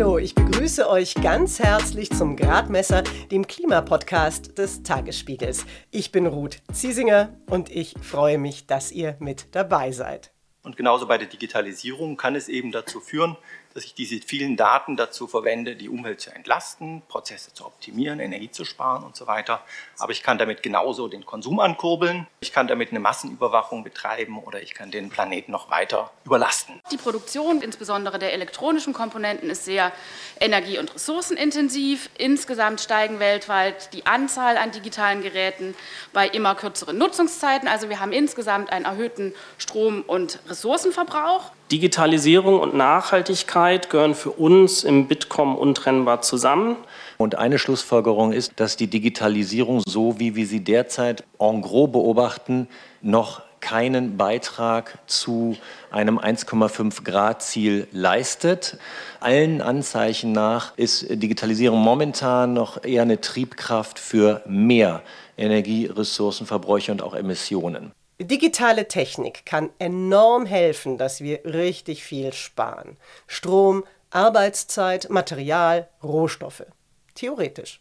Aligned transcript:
Hallo, 0.00 0.16
ich 0.16 0.34
begrüße 0.34 0.88
euch 0.88 1.14
ganz 1.14 1.58
herzlich 1.58 2.08
zum 2.08 2.34
Gradmesser, 2.34 3.02
dem 3.30 3.46
Klimapodcast 3.46 4.56
des 4.56 4.82
Tagesspiegels. 4.82 5.66
Ich 5.90 6.10
bin 6.10 6.24
Ruth 6.24 6.62
Ziesinger 6.72 7.36
und 7.44 7.68
ich 7.68 7.94
freue 8.00 8.38
mich, 8.38 8.66
dass 8.66 8.92
ihr 8.92 9.18
mit 9.18 9.54
dabei 9.54 9.92
seid. 9.92 10.32
Und 10.62 10.78
genauso 10.78 11.06
bei 11.06 11.18
der 11.18 11.28
Digitalisierung 11.28 12.16
kann 12.16 12.34
es 12.34 12.48
eben 12.48 12.72
dazu 12.72 12.98
führen, 12.98 13.36
dass 13.74 13.84
ich 13.84 13.94
diese 13.94 14.20
vielen 14.20 14.56
Daten 14.56 14.96
dazu 14.96 15.26
verwende, 15.26 15.76
die 15.76 15.88
Umwelt 15.88 16.20
zu 16.20 16.30
entlasten, 16.30 17.02
Prozesse 17.08 17.52
zu 17.54 17.66
optimieren, 17.66 18.20
Energie 18.20 18.50
zu 18.50 18.64
sparen 18.64 19.04
und 19.04 19.16
so 19.16 19.26
weiter. 19.26 19.62
Aber 19.98 20.12
ich 20.12 20.22
kann 20.22 20.38
damit 20.38 20.62
genauso 20.62 21.08
den 21.08 21.24
Konsum 21.24 21.60
ankurbeln, 21.60 22.26
ich 22.40 22.52
kann 22.52 22.66
damit 22.66 22.90
eine 22.90 23.00
Massenüberwachung 23.00 23.84
betreiben 23.84 24.38
oder 24.38 24.60
ich 24.62 24.74
kann 24.74 24.90
den 24.90 25.10
Planeten 25.10 25.52
noch 25.52 25.70
weiter 25.70 26.10
überlasten. 26.24 26.80
Die 26.90 26.96
Produktion, 26.96 27.62
insbesondere 27.62 28.18
der 28.18 28.32
elektronischen 28.32 28.92
Komponenten, 28.92 29.50
ist 29.50 29.64
sehr 29.64 29.92
energie- 30.40 30.78
und 30.78 30.94
ressourcenintensiv. 30.94 32.10
Insgesamt 32.18 32.80
steigen 32.80 33.20
weltweit 33.20 33.92
die 33.92 34.06
Anzahl 34.06 34.56
an 34.56 34.72
digitalen 34.72 35.22
Geräten 35.22 35.74
bei 36.12 36.28
immer 36.28 36.54
kürzeren 36.54 36.98
Nutzungszeiten. 36.98 37.68
Also 37.68 37.88
wir 37.88 38.00
haben 38.00 38.12
insgesamt 38.12 38.72
einen 38.72 38.84
erhöhten 38.84 39.34
Strom- 39.58 40.02
und 40.02 40.40
Ressourcenverbrauch. 40.48 41.52
Digitalisierung 41.72 42.58
und 42.58 42.74
Nachhaltigkeit 42.74 43.90
gehören 43.90 44.16
für 44.16 44.30
uns 44.30 44.82
im 44.82 45.06
Bitkom 45.06 45.54
untrennbar 45.54 46.20
zusammen. 46.20 46.76
Und 47.16 47.36
eine 47.36 47.58
Schlussfolgerung 47.58 48.32
ist, 48.32 48.52
dass 48.56 48.76
die 48.76 48.88
Digitalisierung, 48.88 49.82
so 49.86 50.18
wie 50.18 50.34
wir 50.34 50.46
sie 50.46 50.64
derzeit 50.64 51.22
en 51.38 51.62
gros 51.62 51.92
beobachten, 51.92 52.66
noch 53.02 53.42
keinen 53.60 54.16
Beitrag 54.16 54.98
zu 55.06 55.56
einem 55.90 56.18
1,5 56.18 57.04
Grad 57.04 57.42
Ziel 57.42 57.86
leistet. 57.92 58.78
Allen 59.20 59.60
Anzeichen 59.60 60.32
nach 60.32 60.76
ist 60.76 61.06
Digitalisierung 61.08 61.78
momentan 61.80 62.52
noch 62.52 62.82
eher 62.82 63.02
eine 63.02 63.20
Triebkraft 63.20 63.98
für 63.98 64.42
mehr 64.46 65.02
Energie, 65.36 65.86
Ressourcenverbräuche 65.86 66.90
und 66.90 67.02
auch 67.02 67.14
Emissionen. 67.14 67.92
Digitale 68.22 68.86
Technik 68.86 69.46
kann 69.46 69.70
enorm 69.78 70.44
helfen, 70.44 70.98
dass 70.98 71.22
wir 71.22 71.42
richtig 71.46 72.04
viel 72.04 72.34
sparen. 72.34 72.98
Strom, 73.26 73.82
Arbeitszeit, 74.10 75.08
Material, 75.08 75.88
Rohstoffe. 76.02 76.66
Theoretisch. 77.14 77.80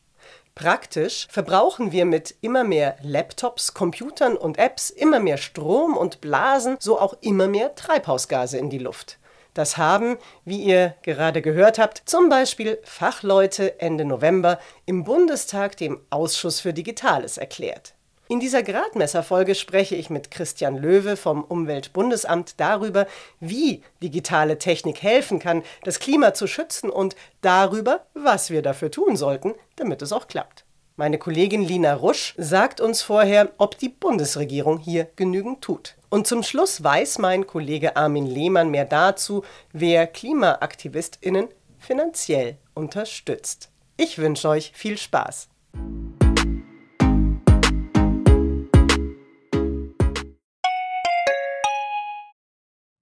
Praktisch 0.55 1.27
verbrauchen 1.29 1.91
wir 1.91 2.05
mit 2.05 2.35
immer 2.39 2.63
mehr 2.63 2.95
Laptops, 3.01 3.73
Computern 3.73 4.37
und 4.37 4.57
Apps 4.57 4.89
immer 4.89 5.19
mehr 5.19 5.37
Strom 5.37 5.97
und 5.97 6.21
blasen 6.21 6.77
so 6.79 6.97
auch 6.97 7.17
immer 7.19 7.49
mehr 7.49 7.75
Treibhausgase 7.75 8.57
in 8.57 8.69
die 8.69 8.77
Luft. 8.77 9.19
Das 9.53 9.75
haben, 9.75 10.17
wie 10.45 10.63
ihr 10.63 10.95
gerade 11.01 11.41
gehört 11.41 11.79
habt, 11.79 12.03
zum 12.05 12.29
Beispiel 12.29 12.79
Fachleute 12.83 13.81
Ende 13.81 14.05
November 14.05 14.57
im 14.85 15.03
Bundestag 15.03 15.75
dem 15.75 15.99
Ausschuss 16.09 16.61
für 16.61 16.71
Digitales 16.71 17.37
erklärt. 17.37 17.93
In 18.31 18.39
dieser 18.39 18.61
Gradmesserfolge 18.61 19.55
spreche 19.55 19.95
ich 19.95 20.11
mit 20.11 20.29
Christian 20.29 20.77
Löwe 20.77 21.17
vom 21.17 21.43
Umweltbundesamt 21.43 22.59
darüber, 22.59 23.07
wie 23.39 23.81
digitale 24.03 24.59
Technik 24.59 25.01
helfen 25.01 25.39
kann, 25.39 25.63
das 25.83 25.97
Klima 25.97 26.35
zu 26.35 26.45
schützen 26.45 26.91
und 26.91 27.15
darüber, 27.41 28.05
was 28.13 28.51
wir 28.51 28.61
dafür 28.61 28.91
tun 28.91 29.17
sollten, 29.17 29.55
damit 29.77 30.03
es 30.03 30.13
auch 30.13 30.27
klappt. 30.27 30.63
Meine 30.95 31.17
Kollegin 31.17 31.63
Lina 31.63 31.95
Rusch 31.95 32.35
sagt 32.37 32.81
uns 32.81 33.01
vorher, 33.01 33.51
ob 33.57 33.79
die 33.79 33.89
Bundesregierung 33.89 34.77
hier 34.77 35.07
genügend 35.15 35.63
tut. 35.63 35.95
Und 36.09 36.27
zum 36.27 36.43
Schluss 36.43 36.83
weiß 36.83 37.17
mein 37.17 37.47
Kollege 37.47 37.95
Armin 37.95 38.27
Lehmann 38.27 38.69
mehr 38.69 38.85
dazu, 38.85 39.43
wer 39.73 40.05
KlimaaktivistInnen 40.05 41.47
finanziell 41.79 42.57
unterstützt. 42.75 43.71
Ich 43.97 44.19
wünsche 44.19 44.49
euch 44.49 44.71
viel 44.75 44.99
Spaß. 44.99 45.48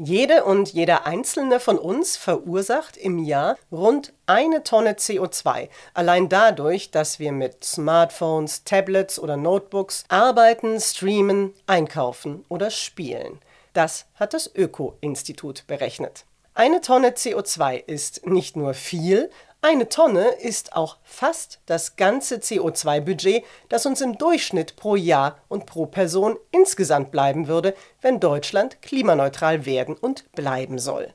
Jede 0.00 0.44
und 0.44 0.72
jeder 0.72 1.06
einzelne 1.06 1.58
von 1.58 1.76
uns 1.76 2.16
verursacht 2.16 2.96
im 2.96 3.18
Jahr 3.18 3.56
rund 3.72 4.12
eine 4.26 4.62
Tonne 4.62 4.92
CO2, 4.92 5.68
allein 5.92 6.28
dadurch, 6.28 6.92
dass 6.92 7.18
wir 7.18 7.32
mit 7.32 7.64
Smartphones, 7.64 8.62
Tablets 8.62 9.18
oder 9.18 9.36
Notebooks 9.36 10.04
arbeiten, 10.06 10.78
streamen, 10.78 11.52
einkaufen 11.66 12.44
oder 12.48 12.70
spielen. 12.70 13.40
Das 13.72 14.06
hat 14.14 14.34
das 14.34 14.54
Öko-Institut 14.54 15.66
berechnet. 15.66 16.24
Eine 16.54 16.80
Tonne 16.80 17.10
CO2 17.10 17.82
ist 17.84 18.24
nicht 18.24 18.56
nur 18.56 18.74
viel, 18.74 19.30
eine 19.60 19.88
Tonne 19.88 20.28
ist 20.40 20.76
auch 20.76 20.98
fast 21.02 21.60
das 21.66 21.96
ganze 21.96 22.36
CO2-Budget, 22.36 23.44
das 23.68 23.86
uns 23.86 24.00
im 24.00 24.16
Durchschnitt 24.16 24.76
pro 24.76 24.94
Jahr 24.94 25.38
und 25.48 25.66
pro 25.66 25.86
Person 25.86 26.36
insgesamt 26.52 27.10
bleiben 27.10 27.48
würde, 27.48 27.74
wenn 28.00 28.20
Deutschland 28.20 28.80
klimaneutral 28.82 29.66
werden 29.66 29.96
und 29.96 30.30
bleiben 30.32 30.78
soll. 30.78 31.12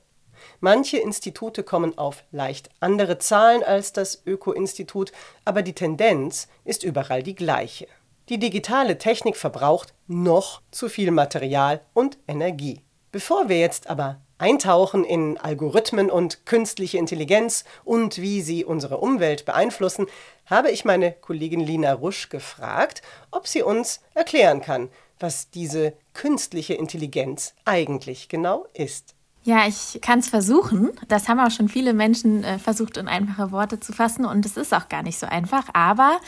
Manche 0.60 0.98
Institute 0.98 1.64
kommen 1.64 1.98
auf 1.98 2.26
leicht 2.32 2.70
andere 2.82 3.18
Zahlen 3.18 3.64
als 3.64 3.94
das 3.94 4.24
Öko-Institut, 4.26 5.14
aber 5.46 5.62
die 5.62 5.74
Tendenz 5.74 6.50
ist 6.66 6.84
überall 6.84 7.24
die 7.24 7.36
gleiche. 7.36 7.88
Die 8.30 8.40
digitale 8.40 8.98
Technik 8.98 9.38
verbraucht 9.38 9.94
noch 10.08 10.62
zu 10.72 10.90
viel 10.90 11.12
Material 11.12 11.82
und 11.94 12.18
Energie. 12.28 12.82
Bevor 13.12 13.48
wir 13.48 13.60
jetzt 13.60 13.88
aber 13.90 14.20
eintauchen 14.44 15.06
in 15.06 15.38
Algorithmen 15.38 16.12
und 16.12 16.46
künstliche 16.46 16.98
Intelligenz 16.98 17.64
und 17.86 18.18
wie 18.18 18.42
sie 18.42 18.66
unsere 18.66 18.98
Umwelt 18.98 19.46
beeinflussen, 19.46 20.08
habe 20.48 20.70
ich 20.70 20.84
meine 20.84 21.14
Kollegin 21.14 21.62
Lina 21.62 21.94
Rusch 21.94 22.28
gefragt, 22.28 23.02
ob 23.32 23.48
sie 23.48 23.64
uns 23.64 24.02
erklären 24.14 24.60
kann, 24.60 24.90
was 25.18 25.50
diese 25.50 25.94
künstliche 26.12 26.74
Intelligenz 26.74 27.54
eigentlich 27.64 28.28
genau 28.28 28.68
ist. 28.74 29.16
Ja, 29.44 29.66
ich 29.66 30.02
kann 30.02 30.20
es 30.20 30.28
versuchen. 30.28 30.92
Das 31.08 31.30
haben 31.30 31.40
auch 31.40 31.52
schon 31.52 31.70
viele 31.70 31.94
Menschen 31.94 32.44
äh, 32.44 32.60
versucht, 32.60 32.98
in 32.98 33.08
einfache 33.08 33.52
Worte 33.54 33.80
zu 33.80 33.94
fassen. 33.94 34.26
Und 34.26 34.46
es 34.46 34.58
ist 34.58 34.74
auch 34.74 34.90
gar 34.90 35.04
nicht 35.04 35.20
so 35.20 35.26
einfach. 35.26 35.68
Aber 35.74 36.20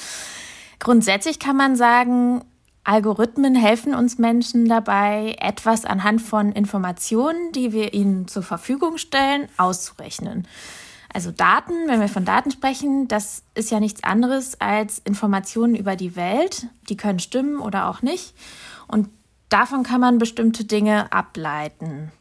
grundsätzlich 0.79 1.39
kann 1.39 1.57
man 1.57 1.75
sagen, 1.75 2.45
Algorithmen 2.85 3.55
helfen 3.55 3.95
uns 3.95 4.19
Menschen 4.19 4.69
dabei, 4.69 5.35
etwas 5.39 5.85
anhand 5.85 6.21
von 6.21 6.51
Informationen, 6.51 7.51
die 7.51 7.73
wir 7.73 7.95
ihnen 7.95 8.27
zur 8.27 8.43
Verfügung 8.43 8.97
stellen, 8.99 9.49
auszurechnen. 9.57 10.47
Also 11.11 11.31
Daten, 11.31 11.73
wenn 11.87 11.99
wir 11.99 12.09
von 12.09 12.25
Daten 12.25 12.51
sprechen, 12.51 13.07
das 13.07 13.41
ist 13.55 13.71
ja 13.71 13.79
nichts 13.79 14.03
anderes 14.03 14.61
als 14.61 14.99
Informationen 14.99 15.75
über 15.75 15.95
die 15.95 16.15
Welt. 16.15 16.67
Die 16.87 16.95
können 16.95 17.19
stimmen 17.19 17.59
oder 17.59 17.89
auch 17.89 18.03
nicht. 18.03 18.35
Und 18.87 19.09
davon 19.49 19.81
kann 19.81 20.01
man 20.01 20.19
bestimmte 20.19 20.63
Dinge 20.63 21.11
ableiten. 21.11 22.11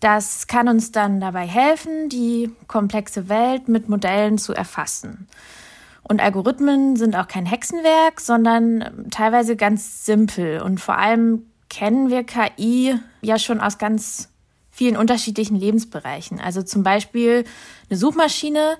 Das 0.00 0.46
kann 0.46 0.68
uns 0.68 0.92
dann 0.92 1.20
dabei 1.20 1.46
helfen, 1.46 2.10
die 2.10 2.50
komplexe 2.66 3.30
Welt 3.30 3.68
mit 3.68 3.88
Modellen 3.88 4.36
zu 4.36 4.52
erfassen. 4.52 5.26
Und 6.08 6.20
Algorithmen 6.20 6.96
sind 6.96 7.16
auch 7.16 7.26
kein 7.26 7.46
Hexenwerk, 7.46 8.20
sondern 8.20 8.80
ähm, 8.80 9.10
teilweise 9.10 9.56
ganz 9.56 10.04
simpel. 10.04 10.62
Und 10.62 10.80
vor 10.80 10.98
allem 10.98 11.46
kennen 11.68 12.10
wir 12.10 12.24
KI 12.24 12.94
ja 13.22 13.38
schon 13.38 13.60
aus 13.60 13.78
ganz 13.78 14.30
vielen 14.70 14.96
unterschiedlichen 14.96 15.56
Lebensbereichen. 15.56 16.38
Also 16.38 16.62
zum 16.62 16.82
Beispiel 16.82 17.44
eine 17.88 17.98
Suchmaschine, 17.98 18.76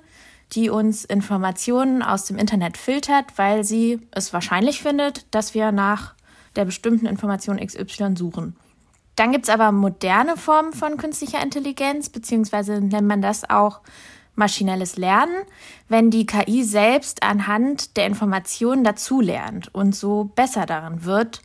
die 0.52 0.70
uns 0.70 1.04
Informationen 1.04 2.02
aus 2.02 2.26
dem 2.26 2.38
Internet 2.38 2.76
filtert, 2.76 3.24
weil 3.36 3.64
sie 3.64 4.00
es 4.12 4.32
wahrscheinlich 4.32 4.80
findet, 4.80 5.26
dass 5.34 5.54
wir 5.54 5.72
nach 5.72 6.14
der 6.54 6.64
bestimmten 6.64 7.06
Information 7.06 7.58
XY 7.58 8.16
suchen. 8.16 8.56
Dann 9.16 9.32
gibt 9.32 9.46
es 9.46 9.50
aber 9.50 9.72
moderne 9.72 10.36
Formen 10.36 10.74
von 10.74 10.98
künstlicher 10.98 11.42
Intelligenz, 11.42 12.10
beziehungsweise 12.10 12.80
nennt 12.80 13.08
man 13.08 13.22
das 13.22 13.48
auch 13.48 13.80
maschinelles 14.36 14.96
Lernen, 14.96 15.34
wenn 15.88 16.10
die 16.10 16.26
KI 16.26 16.62
selbst 16.62 17.22
anhand 17.22 17.96
der 17.96 18.06
Informationen 18.06 18.84
dazulernt 18.84 19.74
und 19.74 19.94
so 19.94 20.30
besser 20.34 20.66
darin 20.66 21.04
wird, 21.04 21.42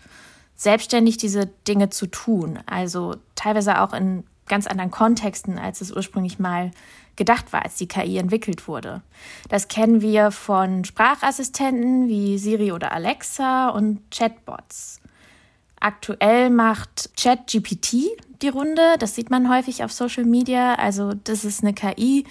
selbstständig 0.56 1.18
diese 1.18 1.48
Dinge 1.68 1.90
zu 1.90 2.06
tun. 2.06 2.60
Also 2.68 3.16
teilweise 3.36 3.82
auch 3.82 3.94
in 3.94 4.24
ganz 4.48 4.68
anderen 4.68 4.92
Kontexten, 4.92 5.58
als 5.58 5.82
es 5.82 5.92
ursprünglich 5.92 6.38
mal 6.38 6.72
gedacht 7.16 7.54
war, 7.54 7.64
als 7.64 7.76
die 7.76 7.88
KI 7.88 8.18
entwickelt 8.18 8.68
wurde. 8.68 9.02
Das 9.50 9.68
kennen 9.68 10.02
wir 10.02 10.32
von 10.32 10.86
Sprachassistenten 10.86 12.08
wie 12.08 12.38
Siri 12.38 12.72
oder 12.72 12.92
Alexa 12.92 13.70
und 13.70 14.02
Chatbots. 14.12 15.02
Aktuell 15.80 16.50
macht 16.50 17.10
ChatGPT 17.18 18.10
die 18.42 18.50
Runde. 18.50 18.96
Das 19.00 19.16
sieht 19.16 19.30
man 19.30 19.50
häufig 19.50 19.84
auf 19.84 19.92
Social 19.92 20.26
Media. 20.26 20.76
Also 20.76 21.14
das 21.14 21.44
ist 21.44 21.64
eine 21.64 21.74
KI, 21.74 22.26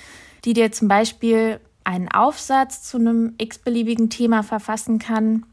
die 0.44 0.52
dir 0.52 0.72
zum 0.72 0.88
Beispiel 0.88 1.60
einen 1.84 2.08
Aufsatz 2.08 2.82
zu 2.82 2.98
einem 2.98 3.34
x-beliebigen 3.38 4.10
Thema 4.10 4.42
verfassen 4.42 4.98
kann. 4.98 5.46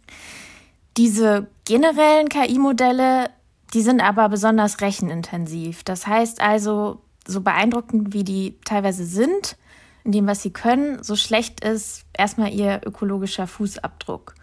Diese 0.97 1.47
generellen 1.65 2.29
KI-Modelle, 2.29 3.29
die 3.73 3.81
sind 3.81 4.01
aber 4.01 4.29
besonders 4.29 4.81
rechenintensiv. 4.81 5.83
Das 5.83 6.07
heißt 6.07 6.41
also, 6.41 7.01
so 7.25 7.41
beeindruckend 7.41 8.13
wie 8.13 8.23
die 8.23 8.55
teilweise 8.65 9.05
sind, 9.05 9.57
in 10.03 10.11
dem, 10.13 10.27
was 10.27 10.41
sie 10.41 10.51
können, 10.51 11.03
so 11.03 11.15
schlecht 11.15 11.63
ist 11.63 12.05
erstmal 12.13 12.53
ihr 12.53 12.81
ökologischer 12.85 13.45
Fußabdruck. 13.45 14.35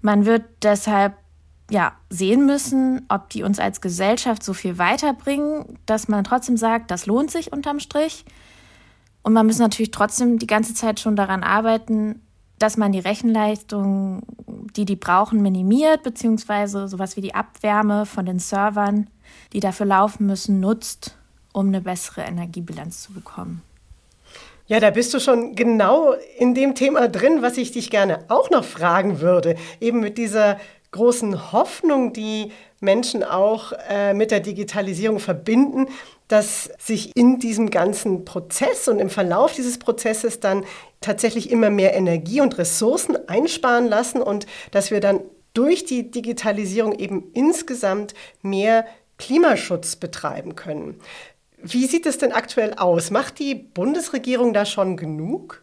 Man 0.00 0.24
wird 0.24 0.44
deshalb 0.62 1.16
ja, 1.70 1.92
sehen 2.10 2.46
müssen, 2.46 3.04
ob 3.08 3.28
die 3.30 3.42
uns 3.42 3.58
als 3.58 3.80
Gesellschaft 3.80 4.42
so 4.42 4.54
viel 4.54 4.78
weiterbringen, 4.78 5.78
dass 5.84 6.08
man 6.08 6.24
trotzdem 6.24 6.56
sagt, 6.56 6.90
das 6.90 7.06
lohnt 7.06 7.30
sich 7.30 7.52
unterm 7.52 7.80
Strich. 7.80 8.24
Und 9.26 9.32
man 9.32 9.44
muss 9.44 9.58
natürlich 9.58 9.90
trotzdem 9.90 10.38
die 10.38 10.46
ganze 10.46 10.72
Zeit 10.72 11.00
schon 11.00 11.16
daran 11.16 11.42
arbeiten, 11.42 12.22
dass 12.60 12.76
man 12.76 12.92
die 12.92 13.00
Rechenleistung, 13.00 14.22
die 14.76 14.84
die 14.84 14.94
brauchen, 14.94 15.42
minimiert, 15.42 16.04
beziehungsweise 16.04 16.86
sowas 16.86 17.16
wie 17.16 17.22
die 17.22 17.34
Abwärme 17.34 18.06
von 18.06 18.24
den 18.24 18.38
Servern, 18.38 19.10
die 19.52 19.58
dafür 19.58 19.86
laufen 19.86 20.26
müssen, 20.26 20.60
nutzt, 20.60 21.16
um 21.52 21.66
eine 21.66 21.80
bessere 21.80 22.20
Energiebilanz 22.20 23.02
zu 23.02 23.14
bekommen. 23.14 23.62
Ja, 24.68 24.78
da 24.78 24.90
bist 24.90 25.12
du 25.12 25.18
schon 25.18 25.56
genau 25.56 26.14
in 26.38 26.54
dem 26.54 26.76
Thema 26.76 27.08
drin, 27.08 27.42
was 27.42 27.56
ich 27.56 27.72
dich 27.72 27.90
gerne 27.90 28.20
auch 28.28 28.50
noch 28.50 28.62
fragen 28.62 29.20
würde. 29.20 29.56
Eben 29.80 29.98
mit 29.98 30.18
dieser 30.18 30.56
großen 30.92 31.50
Hoffnung, 31.50 32.12
die 32.12 32.52
Menschen 32.78 33.24
auch 33.24 33.72
äh, 33.88 34.14
mit 34.14 34.30
der 34.30 34.40
Digitalisierung 34.40 35.18
verbinden, 35.18 35.88
dass 36.28 36.70
sich 36.78 37.16
in 37.16 37.38
diesem 37.38 37.70
ganzen 37.70 38.24
Prozess 38.24 38.88
und 38.88 38.98
im 38.98 39.10
Verlauf 39.10 39.52
dieses 39.52 39.78
Prozesses 39.78 40.40
dann 40.40 40.64
tatsächlich 41.00 41.50
immer 41.50 41.70
mehr 41.70 41.94
Energie 41.94 42.40
und 42.40 42.58
Ressourcen 42.58 43.16
einsparen 43.28 43.86
lassen 43.86 44.20
und 44.22 44.46
dass 44.72 44.90
wir 44.90 45.00
dann 45.00 45.20
durch 45.54 45.84
die 45.84 46.10
Digitalisierung 46.10 46.92
eben 46.98 47.30
insgesamt 47.32 48.14
mehr 48.42 48.86
Klimaschutz 49.18 49.96
betreiben 49.96 50.54
können. 50.56 51.00
Wie 51.62 51.86
sieht 51.86 52.06
es 52.06 52.18
denn 52.18 52.32
aktuell 52.32 52.74
aus? 52.74 53.10
Macht 53.10 53.38
die 53.38 53.54
Bundesregierung 53.54 54.52
da 54.52 54.66
schon 54.66 54.96
genug? 54.96 55.62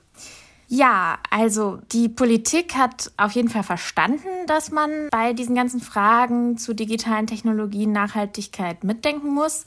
Ja, 0.67 1.19
also 1.29 1.79
die 1.91 2.09
Politik 2.09 2.73
hat 2.75 3.11
auf 3.17 3.33
jeden 3.33 3.49
Fall 3.49 3.61
verstanden, 3.61 4.27
dass 4.47 4.71
man 4.71 5.09
bei 5.11 5.33
diesen 5.33 5.53
ganzen 5.53 5.81
Fragen 5.81 6.57
zu 6.57 6.73
digitalen 6.73 7.27
Technologien 7.27 7.91
Nachhaltigkeit 7.91 8.83
mitdenken 8.83 9.27
muss. 9.29 9.65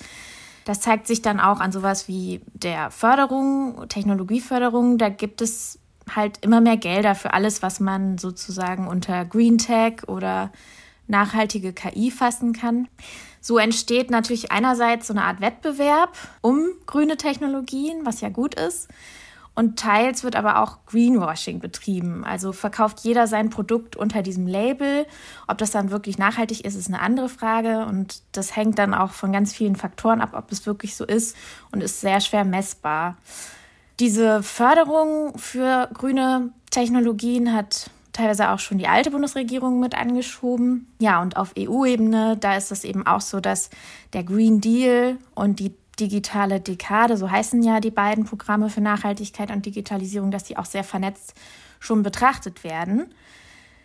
Das 0.66 0.80
zeigt 0.80 1.06
sich 1.06 1.22
dann 1.22 1.38
auch 1.38 1.60
an 1.60 1.70
sowas 1.70 2.08
wie 2.08 2.40
der 2.52 2.90
Förderung, 2.90 3.88
Technologieförderung. 3.88 4.98
Da 4.98 5.08
gibt 5.10 5.40
es 5.40 5.78
halt 6.12 6.38
immer 6.44 6.60
mehr 6.60 6.76
Gelder 6.76 7.14
für 7.14 7.32
alles, 7.32 7.62
was 7.62 7.78
man 7.78 8.18
sozusagen 8.18 8.88
unter 8.88 9.24
Green 9.24 9.58
Tech 9.58 10.08
oder 10.08 10.50
nachhaltige 11.06 11.72
KI 11.72 12.10
fassen 12.10 12.52
kann. 12.52 12.88
So 13.40 13.58
entsteht 13.58 14.10
natürlich 14.10 14.50
einerseits 14.50 15.06
so 15.06 15.12
eine 15.12 15.22
Art 15.22 15.40
Wettbewerb 15.40 16.16
um 16.40 16.66
grüne 16.86 17.16
Technologien, 17.16 18.04
was 18.04 18.20
ja 18.20 18.28
gut 18.28 18.56
ist. 18.56 18.88
Und 19.56 19.78
teils 19.78 20.22
wird 20.22 20.36
aber 20.36 20.62
auch 20.62 20.84
Greenwashing 20.84 21.60
betrieben. 21.60 22.24
Also 22.24 22.52
verkauft 22.52 23.00
jeder 23.00 23.26
sein 23.26 23.48
Produkt 23.48 23.96
unter 23.96 24.20
diesem 24.20 24.46
Label. 24.46 25.06
Ob 25.48 25.56
das 25.56 25.70
dann 25.70 25.90
wirklich 25.90 26.18
nachhaltig 26.18 26.66
ist, 26.66 26.74
ist 26.74 26.88
eine 26.88 27.00
andere 27.00 27.30
Frage. 27.30 27.86
Und 27.86 28.20
das 28.32 28.54
hängt 28.54 28.78
dann 28.78 28.92
auch 28.92 29.12
von 29.12 29.32
ganz 29.32 29.54
vielen 29.54 29.74
Faktoren 29.74 30.20
ab, 30.20 30.34
ob 30.34 30.52
es 30.52 30.66
wirklich 30.66 30.94
so 30.94 31.06
ist 31.06 31.34
und 31.72 31.82
ist 31.82 32.02
sehr 32.02 32.20
schwer 32.20 32.44
messbar. 32.44 33.16
Diese 33.98 34.42
Förderung 34.42 35.38
für 35.38 35.88
grüne 35.94 36.50
Technologien 36.70 37.54
hat 37.54 37.90
teilweise 38.12 38.50
auch 38.50 38.58
schon 38.58 38.76
die 38.76 38.88
alte 38.88 39.10
Bundesregierung 39.10 39.80
mit 39.80 39.94
angeschoben. 39.94 40.92
Ja, 40.98 41.22
und 41.22 41.38
auf 41.38 41.54
EU-Ebene, 41.58 42.36
da 42.36 42.56
ist 42.56 42.72
es 42.72 42.84
eben 42.84 43.06
auch 43.06 43.22
so, 43.22 43.40
dass 43.40 43.70
der 44.12 44.22
Green 44.22 44.60
Deal 44.60 45.16
und 45.34 45.60
die 45.60 45.74
digitale 45.98 46.60
Dekade, 46.60 47.16
so 47.16 47.31
heißen 47.31 47.62
ja 47.62 47.81
die 47.81 47.90
beiden 47.90 48.25
Programme 48.25 48.70
für 48.70 48.81
Nachhaltigkeit 48.81 49.50
und 49.50 49.66
Digitalisierung, 49.66 50.31
dass 50.31 50.44
die 50.44 50.56
auch 50.56 50.66
sehr 50.66 50.84
vernetzt 50.84 51.34
schon 51.81 52.02
betrachtet 52.02 52.64
werden. 52.64 53.14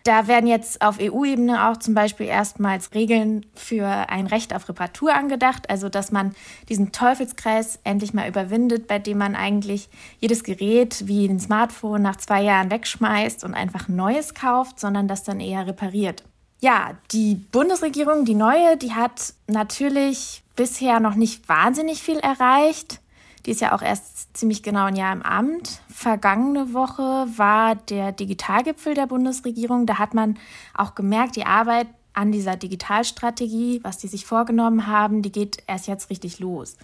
Da 0.03 0.27
werden 0.27 0.47
jetzt 0.47 0.81
auf 0.81 0.97
EU-Ebene 0.99 1.67
auch 1.69 1.77
zum 1.77 1.93
Beispiel 1.93 2.25
erstmals 2.25 2.95
Regeln 2.95 3.45
für 3.53 3.85
ein 3.85 4.25
Recht 4.25 4.55
auf 4.55 4.67
Reparatur 4.67 5.13
angedacht, 5.13 5.69
also 5.69 5.89
dass 5.89 6.11
man 6.11 6.33
diesen 6.69 6.91
Teufelskreis 6.91 7.79
endlich 7.83 8.11
mal 8.11 8.27
überwindet, 8.27 8.87
bei 8.87 8.97
dem 8.97 9.19
man 9.19 9.35
eigentlich 9.35 9.89
jedes 10.19 10.43
Gerät 10.43 11.03
wie 11.05 11.27
ein 11.27 11.39
Smartphone 11.39 12.01
nach 12.01 12.15
zwei 12.15 12.41
Jahren 12.41 12.71
wegschmeißt 12.71 13.43
und 13.43 13.53
einfach 13.53 13.89
ein 13.89 13.95
neues 13.95 14.33
kauft, 14.33 14.79
sondern 14.79 15.07
das 15.07 15.23
dann 15.23 15.39
eher 15.39 15.67
repariert. 15.67 16.23
Ja, 16.63 16.95
die 17.11 17.33
Bundesregierung, 17.33 18.23
die 18.23 18.35
neue, 18.35 18.77
die 18.77 18.93
hat 18.93 19.33
natürlich 19.47 20.43
bisher 20.55 20.99
noch 20.99 21.15
nicht 21.15 21.49
wahnsinnig 21.49 22.03
viel 22.03 22.19
erreicht. 22.19 23.01
Die 23.47 23.51
ist 23.51 23.61
ja 23.61 23.73
auch 23.73 23.81
erst 23.81 24.37
ziemlich 24.37 24.61
genau 24.61 24.85
ein 24.85 24.95
Jahr 24.95 25.11
im 25.11 25.23
Amt. 25.23 25.81
Vergangene 25.91 26.71
Woche 26.75 27.25
war 27.35 27.73
der 27.73 28.11
Digitalgipfel 28.11 28.93
der 28.93 29.07
Bundesregierung. 29.07 29.87
Da 29.87 29.97
hat 29.97 30.13
man 30.13 30.37
auch 30.75 30.93
gemerkt, 30.93 31.35
die 31.35 31.47
Arbeit 31.47 31.87
an 32.13 32.31
dieser 32.31 32.57
Digitalstrategie, 32.57 33.79
was 33.81 33.97
die 33.97 34.07
sich 34.07 34.27
vorgenommen 34.27 34.85
haben, 34.85 35.23
die 35.23 35.31
geht 35.31 35.63
erst 35.65 35.87
jetzt 35.87 36.11
richtig 36.11 36.37
los. 36.37 36.77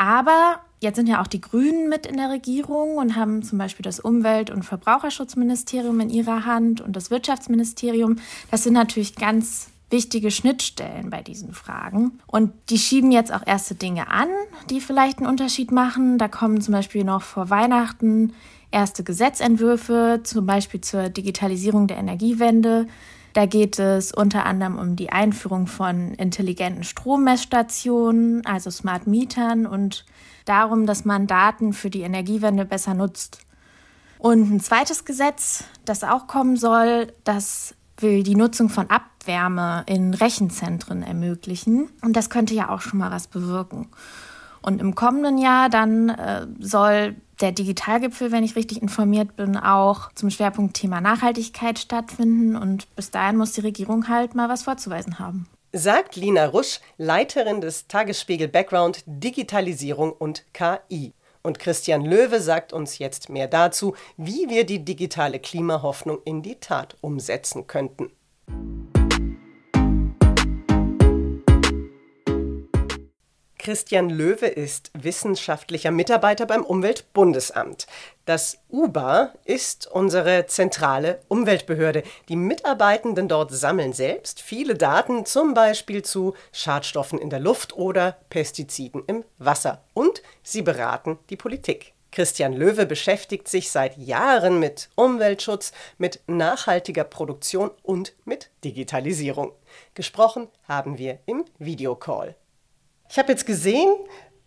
Aber 0.00 0.60
jetzt 0.80 0.96
sind 0.96 1.10
ja 1.10 1.20
auch 1.20 1.26
die 1.26 1.42
Grünen 1.42 1.90
mit 1.90 2.06
in 2.06 2.16
der 2.16 2.30
Regierung 2.30 2.96
und 2.96 3.16
haben 3.16 3.42
zum 3.42 3.58
Beispiel 3.58 3.82
das 3.82 4.00
Umwelt- 4.00 4.48
und 4.48 4.62
Verbraucherschutzministerium 4.62 6.00
in 6.00 6.08
ihrer 6.08 6.46
Hand 6.46 6.80
und 6.80 6.96
das 6.96 7.10
Wirtschaftsministerium. 7.10 8.16
Das 8.50 8.62
sind 8.62 8.72
natürlich 8.72 9.14
ganz 9.14 9.68
wichtige 9.90 10.30
Schnittstellen 10.30 11.10
bei 11.10 11.20
diesen 11.20 11.52
Fragen. 11.52 12.18
Und 12.26 12.52
die 12.70 12.78
schieben 12.78 13.12
jetzt 13.12 13.30
auch 13.30 13.46
erste 13.46 13.74
Dinge 13.74 14.08
an, 14.08 14.28
die 14.70 14.80
vielleicht 14.80 15.18
einen 15.18 15.26
Unterschied 15.26 15.70
machen. 15.70 16.16
Da 16.16 16.28
kommen 16.28 16.62
zum 16.62 16.72
Beispiel 16.72 17.04
noch 17.04 17.20
vor 17.20 17.50
Weihnachten 17.50 18.32
erste 18.70 19.04
Gesetzentwürfe, 19.04 20.20
zum 20.22 20.46
Beispiel 20.46 20.80
zur 20.80 21.10
Digitalisierung 21.10 21.88
der 21.88 21.98
Energiewende. 21.98 22.86
Da 23.32 23.46
geht 23.46 23.78
es 23.78 24.12
unter 24.12 24.44
anderem 24.44 24.78
um 24.78 24.96
die 24.96 25.10
Einführung 25.10 25.66
von 25.66 26.14
intelligenten 26.14 26.84
Strommessstationen, 26.84 28.44
also 28.44 28.70
Smart 28.70 29.06
Mietern 29.06 29.66
und 29.66 30.04
darum, 30.44 30.86
dass 30.86 31.04
man 31.04 31.26
Daten 31.26 31.72
für 31.72 31.90
die 31.90 32.02
Energiewende 32.02 32.64
besser 32.64 32.94
nutzt. 32.94 33.40
Und 34.18 34.50
ein 34.50 34.60
zweites 34.60 35.04
Gesetz, 35.04 35.64
das 35.84 36.04
auch 36.04 36.26
kommen 36.26 36.56
soll, 36.56 37.12
das 37.24 37.74
will 37.98 38.22
die 38.22 38.34
Nutzung 38.34 38.68
von 38.68 38.90
Abwärme 38.90 39.84
in 39.86 40.12
Rechenzentren 40.14 41.02
ermöglichen. 41.02 41.88
Und 42.02 42.16
das 42.16 42.30
könnte 42.30 42.54
ja 42.54 42.68
auch 42.68 42.80
schon 42.80 42.98
mal 42.98 43.10
was 43.10 43.28
bewirken. 43.28 43.88
Und 44.62 44.80
im 44.80 44.94
kommenden 44.94 45.38
Jahr 45.38 45.70
dann 45.70 46.10
äh, 46.10 46.46
soll 46.58 47.16
der 47.40 47.52
Digitalgipfel, 47.52 48.32
wenn 48.32 48.44
ich 48.44 48.56
richtig 48.56 48.82
informiert 48.82 49.36
bin, 49.36 49.56
auch 49.56 50.12
zum 50.14 50.30
Schwerpunktthema 50.30 51.00
Nachhaltigkeit 51.00 51.78
stattfinden. 51.78 52.56
Und 52.56 52.94
bis 52.96 53.10
dahin 53.10 53.36
muss 53.36 53.52
die 53.52 53.62
Regierung 53.62 54.08
halt 54.08 54.34
mal 54.34 54.48
was 54.48 54.62
vorzuweisen 54.62 55.18
haben. 55.18 55.46
Sagt 55.72 56.16
Lina 56.16 56.46
Rusch, 56.46 56.80
Leiterin 56.98 57.60
des 57.60 57.86
Tagesspiegel 57.86 58.48
Background 58.48 59.02
Digitalisierung 59.06 60.12
und 60.12 60.44
KI. 60.52 61.12
Und 61.42 61.58
Christian 61.58 62.04
Löwe 62.04 62.40
sagt 62.40 62.72
uns 62.72 62.98
jetzt 62.98 63.28
mehr 63.28 63.46
dazu, 63.46 63.94
wie 64.16 64.48
wir 64.48 64.64
die 64.64 64.84
digitale 64.84 65.38
Klimahoffnung 65.38 66.18
in 66.24 66.42
die 66.42 66.56
Tat 66.56 66.96
umsetzen 67.00 67.66
könnten. 67.66 68.10
Christian 73.60 74.08
Löwe 74.08 74.46
ist 74.46 74.90
wissenschaftlicher 74.94 75.90
Mitarbeiter 75.90 76.46
beim 76.46 76.64
Umweltbundesamt. 76.64 77.86
Das 78.24 78.56
UBA 78.70 79.34
ist 79.44 79.86
unsere 79.86 80.46
zentrale 80.46 81.20
Umweltbehörde. 81.28 82.02
Die 82.30 82.36
Mitarbeitenden 82.36 83.28
dort 83.28 83.52
sammeln 83.52 83.92
selbst 83.92 84.40
viele 84.40 84.76
Daten, 84.76 85.26
zum 85.26 85.52
Beispiel 85.52 86.02
zu 86.02 86.32
Schadstoffen 86.52 87.18
in 87.18 87.28
der 87.28 87.38
Luft 87.38 87.74
oder 87.74 88.16
Pestiziden 88.30 89.02
im 89.06 89.24
Wasser. 89.36 89.84
Und 89.92 90.22
sie 90.42 90.62
beraten 90.62 91.18
die 91.28 91.36
Politik. 91.36 91.92
Christian 92.12 92.54
Löwe 92.54 92.86
beschäftigt 92.86 93.46
sich 93.46 93.70
seit 93.70 93.98
Jahren 93.98 94.58
mit 94.58 94.88
Umweltschutz, 94.94 95.72
mit 95.98 96.20
nachhaltiger 96.26 97.04
Produktion 97.04 97.70
und 97.82 98.14
mit 98.24 98.48
Digitalisierung. 98.64 99.52
Gesprochen 99.92 100.48
haben 100.66 100.96
wir 100.96 101.18
im 101.26 101.44
Videocall. 101.58 102.36
Ich 103.10 103.18
habe 103.18 103.32
jetzt 103.32 103.44
gesehen, 103.44 103.92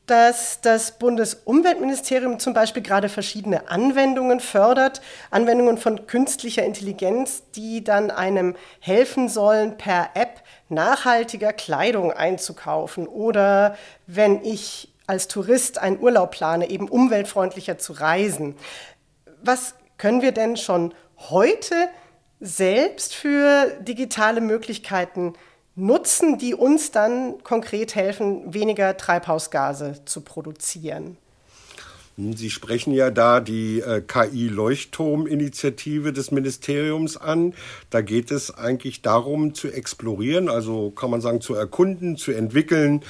dass 0.05 0.61
das 0.61 0.97
Bundesumweltministerium 0.97 2.39
zum 2.39 2.53
Beispiel 2.53 2.81
gerade 2.81 3.09
verschiedene 3.09 3.69
Anwendungen 3.69 4.39
fördert, 4.39 5.01
Anwendungen 5.31 5.77
von 5.77 6.07
künstlicher 6.07 6.63
Intelligenz, 6.63 7.43
die 7.55 7.83
dann 7.83 8.09
einem 8.09 8.55
helfen 8.79 9.27
sollen, 9.27 9.77
per 9.77 10.11
App 10.13 10.41
nachhaltiger 10.69 11.51
Kleidung 11.51 12.13
einzukaufen 12.13 13.05
oder 13.05 13.77
wenn 14.07 14.41
ich 14.45 14.93
als 15.07 15.27
Tourist 15.27 15.79
einen 15.79 15.99
Urlaub 15.99 16.31
plane, 16.31 16.69
eben 16.69 16.87
umweltfreundlicher 16.87 17.77
zu 17.77 17.91
reisen. 17.91 18.55
Was 19.41 19.75
können 19.97 20.21
wir 20.21 20.31
denn 20.31 20.55
schon 20.55 20.93
heute 21.17 21.89
selbst 22.39 23.13
für 23.13 23.71
digitale 23.81 24.39
Möglichkeiten 24.39 25.33
nutzen, 25.75 26.37
die 26.37 26.53
uns 26.53 26.91
dann 26.91 27.41
konkret 27.43 27.95
helfen, 27.95 28.53
weniger 28.53 28.97
Treibhausgase 28.97 30.01
zu 30.05 30.21
produzieren? 30.21 31.17
Sie 32.15 32.51
sprechen 32.51 32.93
ja 32.93 33.09
da 33.09 33.39
die 33.39 33.79
äh, 33.79 33.99
KI-Leuchtturm-Initiative 34.01 36.13
des 36.13 36.29
Ministeriums 36.29 37.17
an. 37.17 37.55
Da 37.89 38.01
geht 38.01 38.29
es 38.29 38.55
eigentlich 38.55 39.01
darum 39.01 39.55
zu 39.55 39.69
explorieren, 39.69 40.47
also 40.47 40.91
kann 40.91 41.09
man 41.09 41.21
sagen 41.21 41.41
zu 41.41 41.55
erkunden, 41.55 42.15
zu 42.15 42.31
entwickeln, 42.31 43.01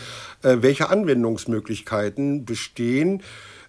äh, 0.42 0.60
welche 0.62 0.90
Anwendungsmöglichkeiten 0.90 2.46
bestehen 2.46 3.22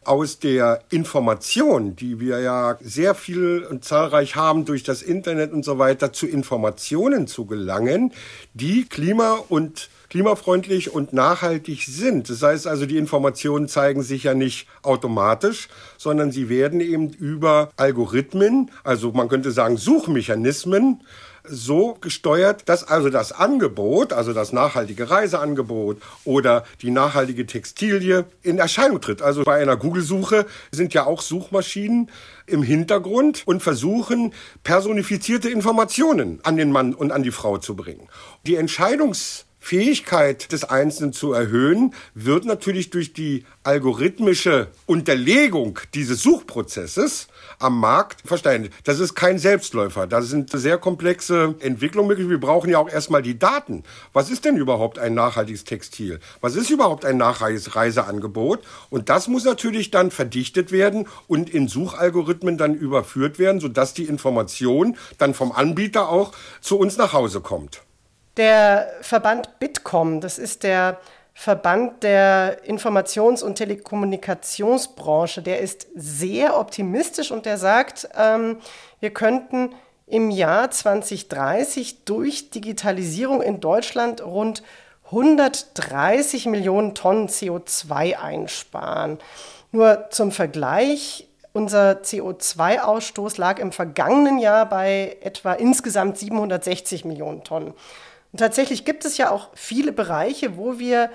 aus 0.06 0.38
der 0.38 0.82
Information, 0.90 1.96
die 1.96 2.20
wir 2.20 2.40
ja 2.40 2.78
sehr 2.80 3.14
viel 3.14 3.66
und 3.68 3.84
zahlreich 3.84 4.36
haben 4.36 4.64
durch 4.64 4.82
das 4.82 5.02
Internet 5.02 5.52
und 5.52 5.64
so 5.64 5.78
weiter, 5.78 6.12
zu 6.12 6.26
Informationen 6.26 7.26
zu 7.26 7.46
gelangen, 7.46 8.12
die 8.54 8.84
klima- 8.84 9.42
und 9.48 9.88
klimafreundlich 10.14 10.92
und 10.92 11.12
nachhaltig 11.12 11.82
sind. 11.82 12.30
Das 12.30 12.40
heißt 12.40 12.68
also, 12.68 12.86
die 12.86 12.98
Informationen 12.98 13.66
zeigen 13.66 14.02
sich 14.04 14.22
ja 14.22 14.34
nicht 14.34 14.68
automatisch, 14.82 15.68
sondern 15.98 16.30
sie 16.30 16.48
werden 16.48 16.80
eben 16.80 17.10
über 17.10 17.70
Algorithmen, 17.76 18.70
also 18.84 19.10
man 19.10 19.28
könnte 19.28 19.50
sagen 19.50 19.76
Suchmechanismen, 19.76 21.00
so 21.44 21.96
gesteuert, 22.00 22.68
dass 22.68 22.84
also 22.84 23.10
das 23.10 23.32
Angebot, 23.32 24.12
also 24.12 24.32
das 24.32 24.52
nachhaltige 24.52 25.10
Reiseangebot 25.10 26.00
oder 26.24 26.64
die 26.80 26.90
nachhaltige 26.90 27.46
Textilie 27.46 28.24
in 28.42 28.58
Erscheinung 28.58 29.00
tritt. 29.00 29.20
Also 29.20 29.44
bei 29.44 29.60
einer 29.60 29.76
Google-Suche 29.76 30.46
sind 30.70 30.94
ja 30.94 31.04
auch 31.04 31.20
Suchmaschinen 31.20 32.10
im 32.46 32.62
Hintergrund 32.62 33.42
und 33.46 33.62
versuchen, 33.62 34.32
personifizierte 34.62 35.50
Informationen 35.50 36.40
an 36.42 36.56
den 36.56 36.72
Mann 36.72 36.94
und 36.94 37.12
an 37.12 37.22
die 37.22 37.30
Frau 37.30 37.58
zu 37.58 37.76
bringen. 37.76 38.08
Die 38.46 38.56
Entscheidungs 38.56 39.46
Fähigkeit 39.64 40.52
des 40.52 40.64
Einzelnen 40.64 41.14
zu 41.14 41.32
erhöhen, 41.32 41.94
wird 42.12 42.44
natürlich 42.44 42.90
durch 42.90 43.14
die 43.14 43.46
algorithmische 43.62 44.68
Unterlegung 44.84 45.78
dieses 45.94 46.22
Suchprozesses 46.22 47.28
am 47.58 47.80
Markt 47.80 48.20
verstanden. 48.26 48.68
Das 48.84 49.00
ist 49.00 49.14
kein 49.14 49.38
Selbstläufer. 49.38 50.06
Das 50.06 50.28
sind 50.28 50.50
sehr 50.50 50.76
komplexe 50.76 51.54
Entwicklungen 51.60 52.08
möglich. 52.08 52.28
Wir 52.28 52.38
brauchen 52.38 52.68
ja 52.68 52.78
auch 52.78 52.90
erstmal 52.90 53.22
die 53.22 53.38
Daten. 53.38 53.84
Was 54.12 54.30
ist 54.30 54.44
denn 54.44 54.58
überhaupt 54.58 54.98
ein 54.98 55.14
nachhaltiges 55.14 55.64
Textil? 55.64 56.20
Was 56.42 56.56
ist 56.56 56.68
überhaupt 56.68 57.06
ein 57.06 57.16
nachhaltiges 57.16 57.74
Reiseangebot? 57.74 58.62
Und 58.90 59.08
das 59.08 59.28
muss 59.28 59.44
natürlich 59.44 59.90
dann 59.90 60.10
verdichtet 60.10 60.72
werden 60.72 61.08
und 61.26 61.48
in 61.48 61.68
Suchalgorithmen 61.68 62.58
dann 62.58 62.74
überführt 62.74 63.38
werden, 63.38 63.60
sodass 63.60 63.94
die 63.94 64.04
Information 64.04 64.98
dann 65.16 65.32
vom 65.32 65.52
Anbieter 65.52 66.10
auch 66.10 66.32
zu 66.60 66.78
uns 66.78 66.98
nach 66.98 67.14
Hause 67.14 67.40
kommt. 67.40 67.80
Der 68.36 68.92
Verband 69.00 69.60
Bitkom, 69.60 70.20
das 70.20 70.38
ist 70.38 70.64
der 70.64 70.98
Verband 71.34 72.02
der 72.02 72.64
Informations- 72.64 73.42
und 73.42 73.56
Telekommunikationsbranche, 73.56 75.42
der 75.42 75.60
ist 75.60 75.88
sehr 75.94 76.58
optimistisch 76.58 77.30
und 77.32 77.46
der 77.46 77.58
sagt, 77.58 78.08
ähm, 78.16 78.58
wir 79.00 79.10
könnten 79.10 79.74
im 80.06 80.30
Jahr 80.30 80.70
2030 80.70 82.04
durch 82.04 82.50
Digitalisierung 82.50 83.42
in 83.42 83.60
Deutschland 83.60 84.24
rund 84.24 84.62
130 85.06 86.46
Millionen 86.46 86.94
Tonnen 86.94 87.28
CO2 87.28 88.16
einsparen. 88.16 89.18
Nur 89.72 90.06
zum 90.10 90.30
Vergleich, 90.30 91.28
unser 91.52 92.00
CO2-Ausstoß 92.02 93.38
lag 93.38 93.58
im 93.58 93.70
vergangenen 93.72 94.38
Jahr 94.38 94.68
bei 94.68 95.16
etwa 95.20 95.52
insgesamt 95.52 96.18
760 96.18 97.04
Millionen 97.04 97.44
Tonnen. 97.44 97.74
Und 98.34 98.38
tatsächlich 98.38 98.84
gibt 98.84 99.04
es 99.04 99.16
ja 99.16 99.30
auch 99.30 99.50
viele 99.54 99.92
Bereiche, 99.92 100.56
wo 100.56 100.80
wir 100.80 101.08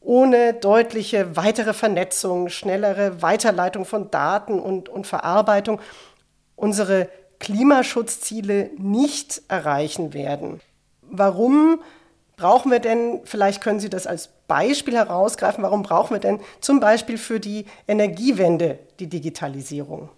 ohne 0.00 0.54
deutliche 0.54 1.34
weitere 1.34 1.72
Vernetzung, 1.72 2.50
schnellere 2.50 3.20
Weiterleitung 3.20 3.84
von 3.84 4.12
Daten 4.12 4.60
und, 4.60 4.88
und 4.88 5.08
Verarbeitung 5.08 5.80
unsere 6.54 7.08
Klimaschutzziele 7.40 8.70
nicht 8.78 9.42
erreichen 9.48 10.14
werden. 10.14 10.60
Warum 11.02 11.80
brauchen 12.36 12.70
wir 12.70 12.78
denn, 12.78 13.22
vielleicht 13.24 13.60
können 13.60 13.80
Sie 13.80 13.90
das 13.90 14.06
als 14.06 14.28
Beispiel 14.46 14.94
herausgreifen, 14.94 15.64
warum 15.64 15.82
brauchen 15.82 16.14
wir 16.14 16.20
denn 16.20 16.38
zum 16.60 16.78
Beispiel 16.78 17.18
für 17.18 17.40
die 17.40 17.66
Energiewende 17.88 18.78
die 19.00 19.08
Digitalisierung? 19.08 20.10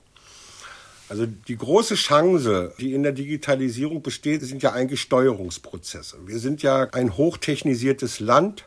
Also 1.08 1.26
die 1.26 1.56
große 1.56 1.96
Chance, 1.96 2.72
die 2.80 2.94
in 2.94 3.02
der 3.02 3.12
Digitalisierung 3.12 4.02
besteht, 4.02 4.42
sind 4.42 4.62
ja 4.62 4.72
eigentlich 4.72 5.02
Steuerungsprozesse. 5.02 6.16
Wir 6.26 6.38
sind 6.38 6.62
ja 6.62 6.88
ein 6.92 7.16
hochtechnisiertes 7.16 8.20
Land. 8.20 8.64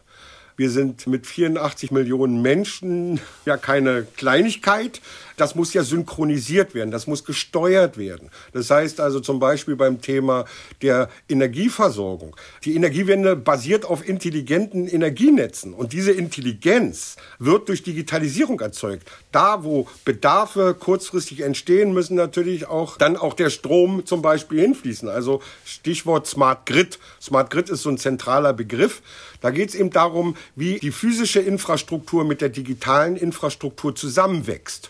Wir 0.55 0.69
sind 0.69 1.07
mit 1.07 1.27
84 1.27 1.91
Millionen 1.91 2.41
Menschen 2.41 3.19
ja 3.45 3.57
keine 3.57 4.07
Kleinigkeit. 4.17 5.01
Das 5.37 5.53
muss 5.53 5.71
ja 5.75 5.83
synchronisiert 5.83 6.73
werden, 6.73 6.89
das 6.89 7.05
muss 7.05 7.23
gesteuert 7.23 7.99
werden. 7.99 8.31
Das 8.53 8.71
heißt 8.71 8.99
also 8.99 9.19
zum 9.19 9.39
Beispiel 9.39 9.75
beim 9.75 10.01
Thema 10.01 10.45
der 10.81 11.09
Energieversorgung. 11.29 12.35
Die 12.65 12.75
Energiewende 12.75 13.35
basiert 13.35 13.85
auf 13.85 14.07
intelligenten 14.07 14.87
Energienetzen 14.87 15.75
und 15.75 15.93
diese 15.93 16.11
Intelligenz 16.11 17.17
wird 17.37 17.69
durch 17.69 17.83
Digitalisierung 17.83 18.59
erzeugt. 18.59 19.07
Da, 19.31 19.63
wo 19.63 19.87
Bedarfe 20.05 20.73
kurzfristig 20.73 21.41
entstehen, 21.41 21.93
müssen 21.93 22.15
natürlich 22.15 22.65
auch 22.65 22.97
dann 22.97 23.15
auch 23.15 23.35
der 23.35 23.51
Strom 23.51 24.07
zum 24.07 24.23
Beispiel 24.23 24.61
hinfließen. 24.61 25.07
Also 25.07 25.43
Stichwort 25.65 26.25
Smart 26.25 26.65
Grid. 26.65 26.97
Smart 27.21 27.51
Grid 27.51 27.69
ist 27.69 27.83
so 27.83 27.89
ein 27.91 27.99
zentraler 27.99 28.53
Begriff. 28.53 29.03
Da 29.41 29.51
geht 29.51 29.69
es 29.69 29.75
eben 29.75 29.91
darum, 29.91 30.35
wie 30.55 30.79
die 30.79 30.89
physische 30.91 31.41
Infrastruktur 31.41 32.25
mit 32.25 32.41
der 32.41 32.49
digitalen 32.49 33.15
Infrastruktur 33.15 33.95
zusammenwächst. 33.95 34.89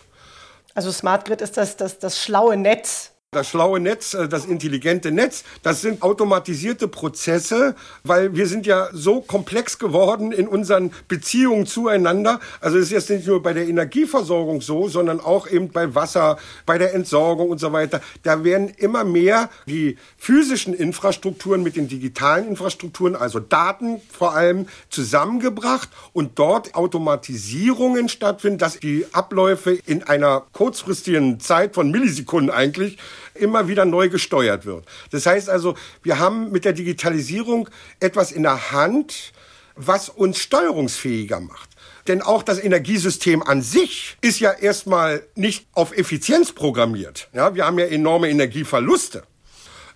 Also 0.78 0.92
Smart 0.92 1.24
Grid 1.24 1.40
ist 1.40 1.56
das, 1.56 1.76
das, 1.76 1.98
das 1.98 2.22
schlaue 2.22 2.56
Netz, 2.56 3.10
das 3.30 3.50
schlaue 3.50 3.78
Netz, 3.78 4.14
äh, 4.14 4.26
das 4.26 4.46
intelligente 4.46 5.12
Netz, 5.12 5.44
das 5.62 5.82
sind 5.82 6.00
automatisierte 6.00 6.88
Prozesse, 6.88 7.74
weil 8.02 8.34
wir 8.34 8.46
sind 8.46 8.64
ja 8.64 8.88
so 8.94 9.20
komplex 9.20 9.78
geworden 9.78 10.32
in 10.32 10.48
unseren 10.48 10.92
Beziehungen 11.08 11.66
zueinander. 11.66 12.40
Also 12.62 12.78
es 12.78 12.86
ist 12.86 12.92
jetzt 12.92 13.10
nicht 13.10 13.26
nur 13.26 13.42
bei 13.42 13.52
der 13.52 13.68
Energieversorgung 13.68 14.62
so, 14.62 14.88
sondern 14.88 15.20
auch 15.20 15.46
eben 15.46 15.68
bei 15.68 15.94
Wasser, 15.94 16.38
bei 16.64 16.78
der 16.78 16.94
Entsorgung 16.94 17.50
und 17.50 17.58
so 17.58 17.70
weiter. 17.70 18.00
Da 18.22 18.44
werden 18.44 18.70
immer 18.78 19.04
mehr 19.04 19.50
die 19.66 19.98
physischen 20.16 20.72
Infrastrukturen 20.72 21.62
mit 21.62 21.76
den 21.76 21.86
digitalen 21.86 22.48
Infrastrukturen, 22.48 23.14
also 23.14 23.40
Daten 23.40 24.00
vor 24.10 24.34
allem, 24.36 24.68
zusammengebracht 24.88 25.90
und 26.14 26.38
dort 26.38 26.74
Automatisierungen 26.74 28.08
stattfinden, 28.08 28.56
dass 28.56 28.80
die 28.80 29.04
Abläufe 29.12 29.72
in 29.84 30.02
einer 30.02 30.46
kurzfristigen 30.54 31.40
Zeit 31.40 31.74
von 31.74 31.90
Millisekunden 31.90 32.50
eigentlich 32.50 32.96
immer 33.34 33.68
wieder 33.68 33.84
neu 33.84 34.08
gesteuert 34.08 34.66
wird. 34.66 34.84
Das 35.10 35.26
heißt 35.26 35.48
also, 35.48 35.74
wir 36.02 36.18
haben 36.18 36.50
mit 36.50 36.64
der 36.64 36.72
Digitalisierung 36.72 37.68
etwas 38.00 38.32
in 38.32 38.42
der 38.42 38.72
Hand, 38.72 39.32
was 39.76 40.08
uns 40.08 40.38
steuerungsfähiger 40.38 41.40
macht. 41.40 41.70
Denn 42.08 42.22
auch 42.22 42.42
das 42.42 42.58
Energiesystem 42.58 43.42
an 43.42 43.62
sich 43.62 44.16
ist 44.22 44.40
ja 44.40 44.50
erstmal 44.50 45.22
nicht 45.34 45.66
auf 45.74 45.96
Effizienz 45.96 46.52
programmiert. 46.52 47.28
Ja, 47.34 47.54
wir 47.54 47.66
haben 47.66 47.78
ja 47.78 47.86
enorme 47.86 48.30
Energieverluste. 48.30 49.22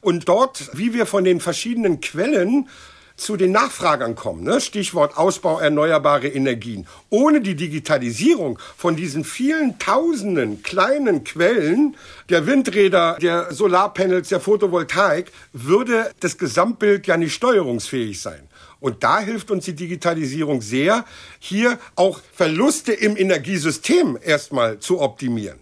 Und 0.02 0.28
dort, 0.28 0.70
wie 0.76 0.92
wir 0.92 1.06
von 1.06 1.24
den 1.24 1.40
verschiedenen 1.40 2.00
Quellen 2.00 2.68
zu 3.16 3.36
den 3.36 3.52
Nachfragern 3.52 4.14
kommen. 4.14 4.44
Ne? 4.44 4.60
Stichwort 4.60 5.16
Ausbau 5.16 5.58
erneuerbare 5.58 6.28
Energien. 6.28 6.86
Ohne 7.10 7.40
die 7.40 7.54
Digitalisierung 7.54 8.58
von 8.76 8.96
diesen 8.96 9.24
vielen 9.24 9.78
tausenden 9.78 10.62
kleinen 10.62 11.24
Quellen 11.24 11.96
der 12.28 12.46
Windräder, 12.46 13.18
der 13.20 13.52
Solarpanels, 13.52 14.28
der 14.28 14.40
Photovoltaik, 14.40 15.30
würde 15.52 16.10
das 16.20 16.38
Gesamtbild 16.38 17.06
ja 17.06 17.16
nicht 17.16 17.34
steuerungsfähig 17.34 18.20
sein. 18.20 18.48
Und 18.80 19.04
da 19.04 19.20
hilft 19.20 19.52
uns 19.52 19.64
die 19.64 19.74
Digitalisierung 19.74 20.60
sehr, 20.60 21.04
hier 21.38 21.78
auch 21.94 22.20
Verluste 22.34 22.92
im 22.92 23.16
Energiesystem 23.16 24.18
erstmal 24.20 24.80
zu 24.80 25.00
optimieren. 25.00 25.60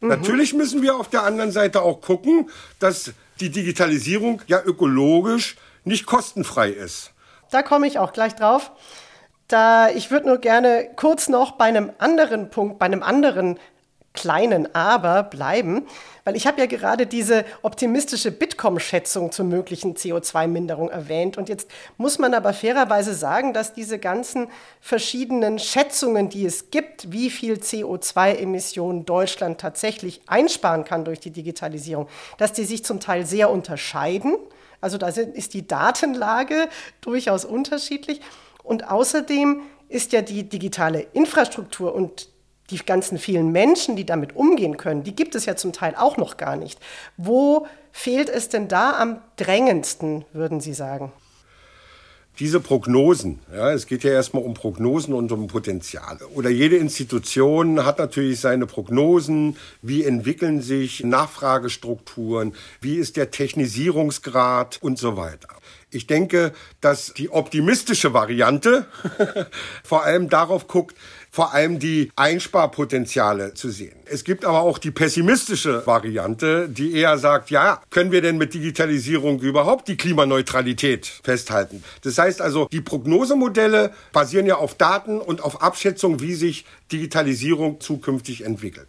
Mhm. 0.00 0.08
Natürlich 0.08 0.52
müssen 0.52 0.82
wir 0.82 0.96
auf 0.96 1.08
der 1.08 1.22
anderen 1.22 1.52
Seite 1.52 1.80
auch 1.80 2.02
gucken, 2.02 2.50
dass 2.78 3.12
die 3.40 3.48
Digitalisierung 3.48 4.42
ja 4.46 4.62
ökologisch 4.62 5.56
nicht 5.84 6.06
kostenfrei 6.06 6.70
ist. 6.70 7.12
Da 7.50 7.62
komme 7.62 7.86
ich 7.86 7.98
auch 7.98 8.12
gleich 8.12 8.34
drauf. 8.34 8.72
Da 9.48 9.90
ich 9.90 10.10
würde 10.10 10.28
nur 10.28 10.38
gerne 10.38 10.88
kurz 10.96 11.28
noch 11.28 11.52
bei 11.52 11.66
einem 11.66 11.92
anderen 11.98 12.50
Punkt, 12.50 12.78
bei 12.78 12.86
einem 12.86 13.02
anderen 13.02 13.58
kleinen 14.14 14.72
Aber 14.76 15.24
bleiben, 15.24 15.86
weil 16.22 16.36
ich 16.36 16.46
habe 16.46 16.60
ja 16.60 16.66
gerade 16.66 17.06
diese 17.06 17.44
optimistische 17.62 18.30
Bitkom-Schätzung 18.30 19.32
zur 19.32 19.44
möglichen 19.44 19.96
CO2-Minderung 19.96 20.88
erwähnt. 20.88 21.36
Und 21.36 21.48
jetzt 21.48 21.68
muss 21.98 22.20
man 22.20 22.32
aber 22.32 22.54
fairerweise 22.54 23.12
sagen, 23.12 23.52
dass 23.52 23.74
diese 23.74 23.98
ganzen 23.98 24.46
verschiedenen 24.80 25.58
Schätzungen, 25.58 26.28
die 26.28 26.46
es 26.46 26.70
gibt, 26.70 27.10
wie 27.10 27.28
viel 27.28 27.54
CO2-Emissionen 27.54 29.04
Deutschland 29.04 29.60
tatsächlich 29.60 30.22
einsparen 30.28 30.84
kann 30.84 31.04
durch 31.04 31.18
die 31.18 31.32
Digitalisierung, 31.32 32.08
dass 32.38 32.52
die 32.52 32.64
sich 32.64 32.84
zum 32.84 33.00
Teil 33.00 33.26
sehr 33.26 33.50
unterscheiden. 33.50 34.36
Also 34.84 34.98
da 34.98 35.08
ist 35.08 35.54
die 35.54 35.66
Datenlage 35.66 36.68
durchaus 37.00 37.46
unterschiedlich. 37.46 38.20
Und 38.62 38.90
außerdem 38.90 39.62
ist 39.88 40.12
ja 40.12 40.20
die 40.20 40.46
digitale 40.46 41.06
Infrastruktur 41.14 41.94
und 41.94 42.28
die 42.68 42.76
ganzen 42.76 43.16
vielen 43.16 43.50
Menschen, 43.50 43.96
die 43.96 44.04
damit 44.04 44.36
umgehen 44.36 44.76
können, 44.76 45.02
die 45.02 45.16
gibt 45.16 45.34
es 45.34 45.46
ja 45.46 45.56
zum 45.56 45.72
Teil 45.72 45.94
auch 45.96 46.18
noch 46.18 46.36
gar 46.36 46.56
nicht. 46.56 46.78
Wo 47.16 47.66
fehlt 47.92 48.28
es 48.28 48.50
denn 48.50 48.68
da 48.68 48.98
am 48.98 49.22
drängendsten, 49.36 50.26
würden 50.34 50.60
Sie 50.60 50.74
sagen? 50.74 51.12
Diese 52.40 52.58
Prognosen, 52.58 53.38
ja, 53.54 53.70
es 53.70 53.86
geht 53.86 54.02
ja 54.02 54.10
erstmal 54.10 54.42
um 54.42 54.54
Prognosen 54.54 55.14
und 55.14 55.30
um 55.30 55.46
Potenziale. 55.46 56.26
Oder 56.34 56.50
jede 56.50 56.76
Institution 56.76 57.84
hat 57.84 58.00
natürlich 58.00 58.40
seine 58.40 58.66
Prognosen. 58.66 59.56
Wie 59.82 60.02
entwickeln 60.02 60.60
sich 60.60 61.04
Nachfragestrukturen? 61.04 62.54
Wie 62.80 62.96
ist 62.96 63.16
der 63.16 63.30
Technisierungsgrad 63.30 64.78
und 64.82 64.98
so 64.98 65.16
weiter? 65.16 65.46
Ich 65.90 66.08
denke, 66.08 66.52
dass 66.80 67.14
die 67.14 67.30
optimistische 67.30 68.14
Variante 68.14 68.86
vor 69.84 70.02
allem 70.02 70.28
darauf 70.28 70.66
guckt, 70.66 70.96
vor 71.34 71.52
allem 71.52 71.80
die 71.80 72.12
Einsparpotenziale 72.14 73.54
zu 73.54 73.68
sehen. 73.68 73.96
Es 74.04 74.22
gibt 74.22 74.44
aber 74.44 74.60
auch 74.60 74.78
die 74.78 74.92
pessimistische 74.92 75.84
Variante, 75.84 76.68
die 76.68 76.92
eher 76.92 77.18
sagt, 77.18 77.50
ja, 77.50 77.82
können 77.90 78.12
wir 78.12 78.22
denn 78.22 78.38
mit 78.38 78.54
Digitalisierung 78.54 79.40
überhaupt 79.40 79.88
die 79.88 79.96
Klimaneutralität 79.96 81.06
festhalten? 81.24 81.82
Das 82.02 82.18
heißt 82.18 82.40
also, 82.40 82.68
die 82.70 82.80
Prognosemodelle 82.80 83.92
basieren 84.12 84.46
ja 84.46 84.58
auf 84.58 84.76
Daten 84.76 85.20
und 85.20 85.42
auf 85.42 85.60
Abschätzung, 85.60 86.20
wie 86.20 86.34
sich 86.34 86.66
Digitalisierung 86.92 87.80
zukünftig 87.80 88.44
entwickelt. 88.44 88.86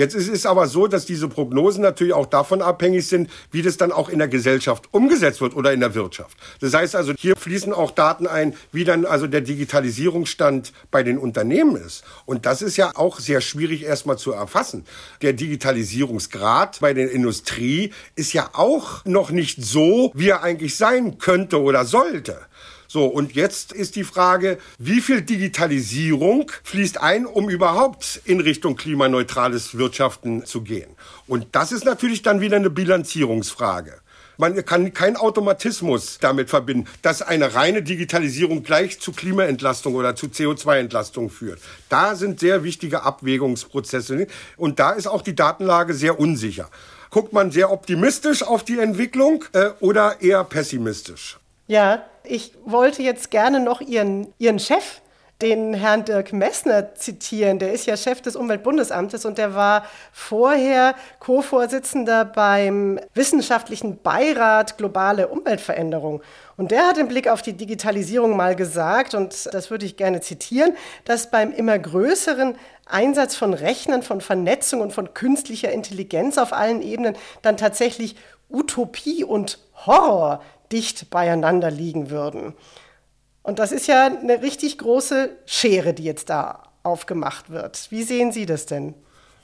Jetzt 0.00 0.14
ist 0.14 0.30
es 0.30 0.46
aber 0.46 0.66
so, 0.66 0.86
dass 0.86 1.04
diese 1.04 1.28
Prognosen 1.28 1.82
natürlich 1.82 2.14
auch 2.14 2.24
davon 2.24 2.62
abhängig 2.62 3.06
sind, 3.06 3.28
wie 3.52 3.60
das 3.60 3.76
dann 3.76 3.92
auch 3.92 4.08
in 4.08 4.18
der 4.18 4.28
Gesellschaft 4.28 4.88
umgesetzt 4.92 5.42
wird 5.42 5.54
oder 5.54 5.74
in 5.74 5.80
der 5.80 5.94
Wirtschaft. 5.94 6.38
Das 6.62 6.72
heißt 6.72 6.96
also, 6.96 7.12
hier 7.18 7.36
fließen 7.36 7.74
auch 7.74 7.90
Daten 7.90 8.26
ein, 8.26 8.54
wie 8.72 8.84
dann 8.84 9.04
also 9.04 9.26
der 9.26 9.42
Digitalisierungsstand 9.42 10.72
bei 10.90 11.02
den 11.02 11.18
Unternehmen 11.18 11.76
ist. 11.76 12.02
Und 12.24 12.46
das 12.46 12.62
ist 12.62 12.78
ja 12.78 12.92
auch 12.94 13.20
sehr 13.20 13.42
schwierig 13.42 13.82
erstmal 13.82 14.16
zu 14.16 14.32
erfassen. 14.32 14.86
Der 15.20 15.34
Digitalisierungsgrad 15.34 16.80
bei 16.80 16.94
der 16.94 17.10
Industrie 17.10 17.92
ist 18.16 18.32
ja 18.32 18.48
auch 18.54 19.04
noch 19.04 19.30
nicht 19.30 19.62
so, 19.62 20.12
wie 20.14 20.30
er 20.30 20.42
eigentlich 20.42 20.78
sein 20.78 21.18
könnte 21.18 21.60
oder 21.60 21.84
sollte. 21.84 22.38
So, 22.92 23.06
und 23.06 23.36
jetzt 23.36 23.72
ist 23.72 23.94
die 23.94 24.02
Frage, 24.02 24.58
wie 24.78 25.00
viel 25.00 25.22
Digitalisierung 25.22 26.50
fließt 26.64 27.00
ein, 27.00 27.24
um 27.24 27.48
überhaupt 27.48 28.20
in 28.24 28.40
Richtung 28.40 28.74
klimaneutrales 28.74 29.78
Wirtschaften 29.78 30.44
zu 30.44 30.62
gehen? 30.62 30.90
Und 31.28 31.46
das 31.52 31.70
ist 31.70 31.84
natürlich 31.84 32.22
dann 32.22 32.40
wieder 32.40 32.56
eine 32.56 32.68
Bilanzierungsfrage. 32.68 34.00
Man 34.38 34.64
kann 34.64 34.92
keinen 34.92 35.14
Automatismus 35.14 36.18
damit 36.20 36.50
verbinden, 36.50 36.88
dass 37.00 37.22
eine 37.22 37.54
reine 37.54 37.84
Digitalisierung 37.84 38.64
gleich 38.64 38.98
zu 38.98 39.12
Klimaentlastung 39.12 39.94
oder 39.94 40.16
zu 40.16 40.26
CO2-Entlastung 40.26 41.30
führt. 41.30 41.60
Da 41.88 42.16
sind 42.16 42.40
sehr 42.40 42.64
wichtige 42.64 43.04
Abwägungsprozesse 43.04 44.26
und 44.56 44.80
da 44.80 44.90
ist 44.90 45.06
auch 45.06 45.22
die 45.22 45.36
Datenlage 45.36 45.94
sehr 45.94 46.18
unsicher. 46.18 46.68
Guckt 47.10 47.32
man 47.32 47.52
sehr 47.52 47.70
optimistisch 47.70 48.42
auf 48.42 48.64
die 48.64 48.80
Entwicklung 48.80 49.44
äh, 49.52 49.68
oder 49.78 50.20
eher 50.20 50.42
pessimistisch? 50.42 51.38
Ja, 51.68 52.09
ich 52.24 52.52
wollte 52.64 53.02
jetzt 53.02 53.30
gerne 53.30 53.60
noch 53.60 53.80
Ihren, 53.80 54.32
Ihren 54.38 54.58
Chef, 54.58 55.00
den 55.42 55.72
Herrn 55.74 56.04
Dirk 56.04 56.32
Messner 56.32 56.94
zitieren. 56.94 57.58
Der 57.58 57.72
ist 57.72 57.86
ja 57.86 57.96
Chef 57.96 58.20
des 58.20 58.36
Umweltbundesamtes 58.36 59.24
und 59.24 59.38
der 59.38 59.54
war 59.54 59.86
vorher 60.12 60.94
Co-Vorsitzender 61.18 62.24
beim 62.24 63.00
Wissenschaftlichen 63.14 64.02
Beirat 64.02 64.76
Globale 64.76 65.28
Umweltveränderung. 65.28 66.22
Und 66.56 66.70
der 66.70 66.86
hat 66.86 66.98
im 66.98 67.08
Blick 67.08 67.28
auf 67.28 67.40
die 67.40 67.54
Digitalisierung 67.54 68.36
mal 68.36 68.54
gesagt, 68.54 69.14
und 69.14 69.48
das 69.54 69.70
würde 69.70 69.86
ich 69.86 69.96
gerne 69.96 70.20
zitieren, 70.20 70.74
dass 71.04 71.30
beim 71.30 71.52
immer 71.52 71.78
größeren 71.78 72.56
Einsatz 72.84 73.34
von 73.34 73.54
Rechnern, 73.54 74.02
von 74.02 74.20
Vernetzung 74.20 74.80
und 74.80 74.92
von 74.92 75.14
künstlicher 75.14 75.72
Intelligenz 75.72 76.36
auf 76.36 76.52
allen 76.52 76.82
Ebenen 76.82 77.16
dann 77.40 77.56
tatsächlich 77.56 78.16
Utopie 78.50 79.24
und 79.24 79.58
Horror 79.86 80.42
dicht 80.72 81.10
beieinander 81.10 81.70
liegen 81.70 82.10
würden. 82.10 82.54
Und 83.42 83.58
das 83.58 83.72
ist 83.72 83.86
ja 83.86 84.06
eine 84.06 84.42
richtig 84.42 84.78
große 84.78 85.30
Schere, 85.46 85.94
die 85.94 86.04
jetzt 86.04 86.30
da 86.30 86.62
aufgemacht 86.82 87.50
wird. 87.50 87.86
Wie 87.90 88.02
sehen 88.02 88.32
Sie 88.32 88.46
das 88.46 88.66
denn? 88.66 88.94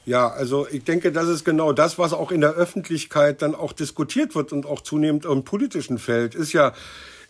Ja, 0.05 0.29
also 0.29 0.69
ich 0.71 0.85
denke, 0.85 1.11
das 1.11 1.27
ist 1.27 1.45
genau 1.45 1.73
das, 1.73 1.99
was 1.99 2.13
auch 2.13 2.31
in 2.31 2.41
der 2.41 2.53
Öffentlichkeit 2.53 3.43
dann 3.43 3.57
auch 3.57 3.73
diskutiert 3.73 4.37
wird 4.37 4.53
und 4.53 4.65
auch 4.65 4.81
zunehmend 4.81 5.25
im 5.25 5.43
politischen 5.43 5.99
Feld, 5.99 6.37
ist 6.37 6.53
ja, 6.53 6.73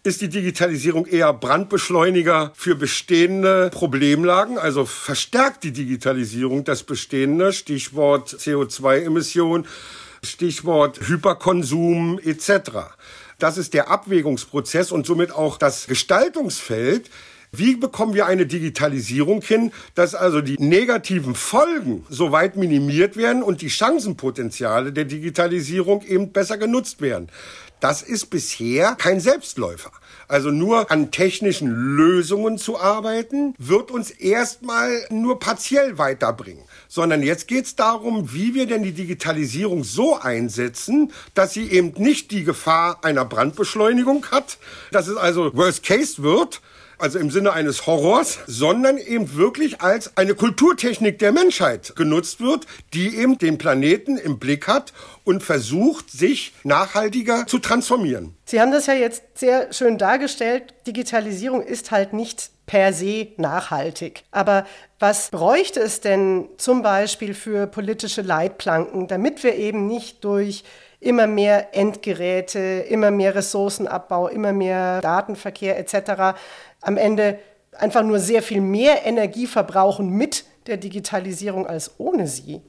ist 0.03 0.21
die 0.21 0.29
Digitalisierung 0.29 1.07
eher 1.07 1.33
Brandbeschleuniger 1.33 2.53
für 2.55 2.75
bestehende 2.75 3.71
Problemlagen, 3.73 4.59
also 4.59 4.85
verstärkt 4.85 5.65
die 5.65 5.73
Digitalisierung 5.73 6.65
das 6.65 6.83
Bestehende, 6.83 7.55
Stichwort 7.55 8.29
CO2-Emission, 8.29 9.67
Stichwort 10.23 11.01
Hyperkonsum 11.09 12.21
etc. 12.23 12.93
Das 13.39 13.59
ist 13.59 13.75
der 13.75 13.91
Abwägungsprozess 13.91 14.91
und 14.91 15.07
somit 15.07 15.31
auch 15.33 15.59
das 15.59 15.87
Gestaltungsfeld. 15.87 17.11
Wie 17.53 17.77
bekommen 17.77 18.15
wir 18.15 18.27
eine 18.27 18.47
Digitalisierung 18.47 19.41
hin, 19.41 19.73
dass 19.95 20.15
also 20.15 20.41
die 20.41 20.57
negativen 20.59 21.35
Folgen 21.35 22.05
so 22.09 22.33
weit 22.33 22.57
minimiert 22.57 23.17
werden 23.17 23.43
und 23.43 23.61
die 23.61 23.71
Chancenpotenziale 23.71 24.93
der 24.93 25.05
Digitalisierung 25.05 26.03
eben 26.03 26.33
besser 26.33 26.59
genutzt 26.59 27.01
werden? 27.01 27.29
Das 27.81 28.03
ist 28.03 28.27
bisher 28.27 28.95
kein 28.95 29.21
Selbstläufer. 29.21 29.93
Also 30.29 30.51
nur 30.51 30.91
an 30.91 31.11
technischen 31.11 31.71
Lösungen 31.97 32.59
zu 32.59 32.81
arbeiten, 32.81 33.55
wird 33.59 33.91
uns 33.91 34.11
erstmal 34.11 35.07
nur 35.11 35.39
partiell 35.39 35.99
weiterbringen. 35.99 36.65
Sondern 36.89 37.23
jetzt 37.23 37.47
geht 37.49 37.67
es 37.67 37.77
darum, 37.77 38.33
wie 38.33 38.55
wir 38.55 38.67
denn 38.67 38.83
die 38.83 38.93
Digitalisierung 38.93 39.85
so 39.85 40.19
einsetzen, 40.19 41.13
dass 41.35 41.53
sie 41.53 41.71
eben 41.71 41.93
nicht 41.99 42.31
die 42.31 42.45
Gefahr 42.45 43.05
einer 43.05 43.25
Brandbeschleunigung 43.25 44.27
hat, 44.31 44.59
dass 44.91 45.07
es 45.07 45.17
also 45.17 45.55
Worst 45.55 45.83
Case 45.85 46.23
wird, 46.23 46.61
also 46.99 47.19
im 47.19 47.31
Sinne 47.31 47.53
eines 47.53 47.87
Horrors, 47.87 48.39
sondern 48.47 48.99
eben 48.99 49.37
wirklich 49.37 49.81
als 49.81 50.17
eine 50.17 50.35
Kulturtechnik 50.35 51.19
der 51.19 51.33
Menschheit 51.33 51.95
genutzt 51.97 52.41
wird, 52.41 52.67
die 52.95 53.17
eben 53.17 53.39
den 53.39 53.59
Planeten 53.59 54.17
im 54.17 54.39
Blick 54.39 54.69
hat 54.69 54.93
und 55.25 55.43
versucht, 55.43 56.11
sich 56.11 56.55
nachhaltiger 56.65 57.47
zu 57.47 57.59
transformieren. 57.59 58.35
Sie 58.45 58.61
haben 58.61 58.73
das 58.73 58.87
ja 58.87 58.95
jetzt 58.95 59.23
sehr 59.35 59.73
schön 59.73 59.99
dargestellt. 59.99 60.75
Digitalisierung 60.87 61.63
ist 61.63 61.91
halt 61.91 62.13
nicht 62.13 62.51
per 62.67 62.93
se 62.93 63.29
nachhaltig. 63.37 64.25
Aber 64.31 64.67
was 64.99 65.31
bräuchte 65.31 65.81
es 65.81 66.01
denn 66.01 66.49
zum 66.59 66.83
Beispiel 66.83 67.35
für 67.35 67.67
politische 67.67 68.23
Leitplanken, 68.23 69.07
damit 69.07 69.43
wir 69.45 69.55
eben 69.55 69.87
nicht 69.87 70.25
durch 70.25 70.65
immer 71.01 71.27
mehr 71.27 71.75
Endgeräte, 71.75 72.59
immer 72.89 73.11
mehr 73.11 73.35
Ressourcenabbau, 73.35 74.29
immer 74.29 74.53
mehr 74.53 75.01
Datenverkehr 75.01 75.79
etc. 75.79 76.39
am 76.81 76.97
Ende 76.97 77.39
einfach 77.73 78.03
nur 78.03 78.19
sehr 78.19 78.43
viel 78.43 78.61
mehr 78.61 79.05
Energie 79.05 79.47
verbrauchen 79.47 80.11
mit 80.11 80.45
der 80.67 80.77
Digitalisierung 80.77 81.67
als 81.67 81.93
ohne 81.99 82.27
sie. 82.27 82.61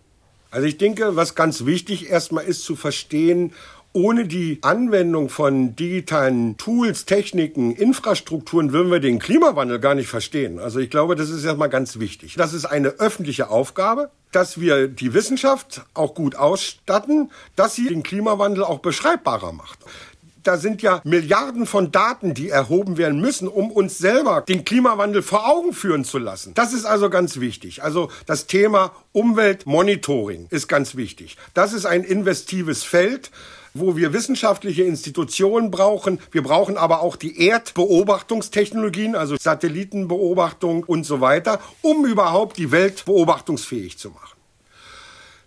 Also 0.51 0.67
ich 0.67 0.77
denke, 0.77 1.15
was 1.15 1.35
ganz 1.35 1.65
wichtig 1.65 2.09
erstmal 2.09 2.45
ist 2.45 2.63
zu 2.63 2.75
verstehen, 2.75 3.53
ohne 3.93 4.27
die 4.27 4.59
Anwendung 4.61 5.29
von 5.29 5.75
digitalen 5.75 6.55
Tools, 6.57 7.05
Techniken, 7.05 7.71
Infrastrukturen 7.71 8.71
würden 8.71 8.91
wir 8.91 8.99
den 8.99 9.17
Klimawandel 9.17 9.79
gar 9.79 9.95
nicht 9.95 10.07
verstehen. 10.07 10.59
Also 10.59 10.79
ich 10.79 10.89
glaube, 10.89 11.15
das 11.15 11.29
ist 11.29 11.43
erstmal 11.43 11.69
ganz 11.69 11.99
wichtig. 11.99 12.35
Das 12.35 12.53
ist 12.53 12.65
eine 12.65 12.89
öffentliche 12.99 13.49
Aufgabe, 13.49 14.11
dass 14.31 14.59
wir 14.59 14.87
die 14.87 15.13
Wissenschaft 15.13 15.83
auch 15.93 16.13
gut 16.13 16.35
ausstatten, 16.35 17.31
dass 17.55 17.75
sie 17.75 17.87
den 17.87 18.03
Klimawandel 18.03 18.63
auch 18.63 18.79
beschreibbarer 18.79 19.51
macht 19.51 19.79
da 20.47 20.57
sind 20.57 20.81
ja 20.81 21.01
Milliarden 21.03 21.65
von 21.65 21.91
Daten, 21.91 22.33
die 22.33 22.49
erhoben 22.49 22.97
werden 22.97 23.19
müssen, 23.19 23.49
um 23.49 23.69
uns 23.69 23.97
selber 23.97 24.41
den 24.47 24.63
Klimawandel 24.63 25.21
vor 25.21 25.47
Augen 25.47 25.73
führen 25.73 26.05
zu 26.05 26.17
lassen. 26.17 26.53
Das 26.53 26.71
ist 26.71 26.85
also 26.85 27.09
ganz 27.09 27.39
wichtig. 27.41 27.83
Also 27.83 28.09
das 28.25 28.47
Thema 28.47 28.93
Umweltmonitoring 29.11 30.47
ist 30.49 30.69
ganz 30.69 30.95
wichtig. 30.95 31.35
Das 31.53 31.73
ist 31.73 31.85
ein 31.85 32.05
investives 32.05 32.83
Feld 32.83 33.29
wo 33.79 33.95
wir 33.95 34.13
wissenschaftliche 34.13 34.83
Institutionen 34.83 35.71
brauchen. 35.71 36.19
Wir 36.31 36.43
brauchen 36.43 36.77
aber 36.77 37.01
auch 37.01 37.15
die 37.15 37.41
Erdbeobachtungstechnologien, 37.47 39.15
also 39.15 39.35
Satellitenbeobachtung 39.39 40.83
und 40.83 41.05
so 41.05 41.21
weiter, 41.21 41.59
um 41.81 42.05
überhaupt 42.05 42.57
die 42.57 42.71
Welt 42.71 43.05
beobachtungsfähig 43.05 43.97
zu 43.97 44.09
machen. 44.09 44.37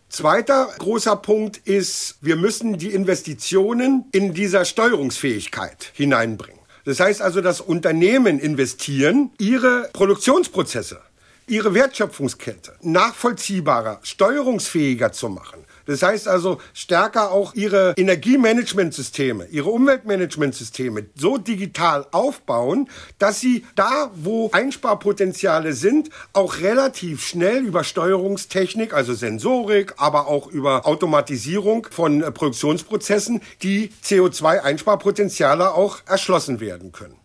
Zweiter 0.08 0.68
großer 0.78 1.14
Punkt 1.14 1.58
ist, 1.58 2.16
wir 2.20 2.34
müssen 2.34 2.78
die 2.78 2.92
Investitionen 2.92 4.06
in 4.10 4.34
dieser 4.34 4.64
Steuerungsfähigkeit 4.64 5.92
hineinbringen. 5.94 6.58
Das 6.84 6.98
heißt 6.98 7.22
also, 7.22 7.40
dass 7.40 7.60
Unternehmen 7.60 8.40
investieren, 8.40 9.30
ihre 9.38 9.88
Produktionsprozesse, 9.92 11.00
ihre 11.46 11.74
Wertschöpfungskette 11.74 12.74
nachvollziehbarer, 12.82 14.00
steuerungsfähiger 14.02 15.12
zu 15.12 15.28
machen. 15.28 15.64
Das 15.90 16.04
heißt 16.04 16.28
also, 16.28 16.60
stärker 16.72 17.32
auch 17.32 17.54
ihre 17.54 17.94
Energiemanagementsysteme, 17.96 19.46
ihre 19.46 19.70
Umweltmanagementsysteme 19.70 21.06
so 21.16 21.36
digital 21.36 22.06
aufbauen, 22.12 22.88
dass 23.18 23.40
sie 23.40 23.66
da, 23.74 24.12
wo 24.14 24.50
Einsparpotenziale 24.52 25.72
sind, 25.72 26.10
auch 26.32 26.60
relativ 26.60 27.26
schnell 27.26 27.64
über 27.64 27.82
Steuerungstechnik, 27.82 28.94
also 28.94 29.14
Sensorik, 29.14 29.94
aber 29.96 30.28
auch 30.28 30.46
über 30.46 30.86
Automatisierung 30.86 31.88
von 31.90 32.22
äh, 32.22 32.30
Produktionsprozessen, 32.30 33.40
die 33.64 33.90
CO2-Einsparpotenziale 34.04 35.72
auch 35.74 35.98
erschlossen 36.06 36.60
werden 36.60 36.92
können. 36.92 37.19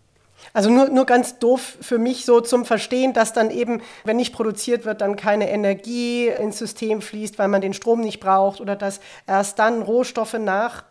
Also 0.56 0.70
nur, 0.70 0.88
nur 0.88 1.06
ganz 1.06 1.38
doof 1.38 1.78
für 1.82 1.98
mich 1.98 2.24
so 2.24 2.40
zum 2.40 2.64
Verstehen, 2.64 3.12
dass 3.12 3.34
dann 3.34 3.52
eben, 3.52 3.82
wenn 4.06 4.16
nicht 4.16 4.34
produziert 4.34 4.86
wird, 4.86 5.02
dann 5.02 5.18
keine 5.18 5.50
Energie 5.50 6.30
ins 6.30 6.60
System 6.60 7.02
fließt, 7.02 7.38
weil 7.38 7.50
man 7.50 7.60
den 7.60 7.74
Strom 7.74 8.00
nicht 8.00 8.22
braucht 8.22 8.62
oder 8.62 8.78
dass 8.78 9.02
erst 9.28 9.60
dann 9.60 9.82
Rohstoffe 9.82 10.38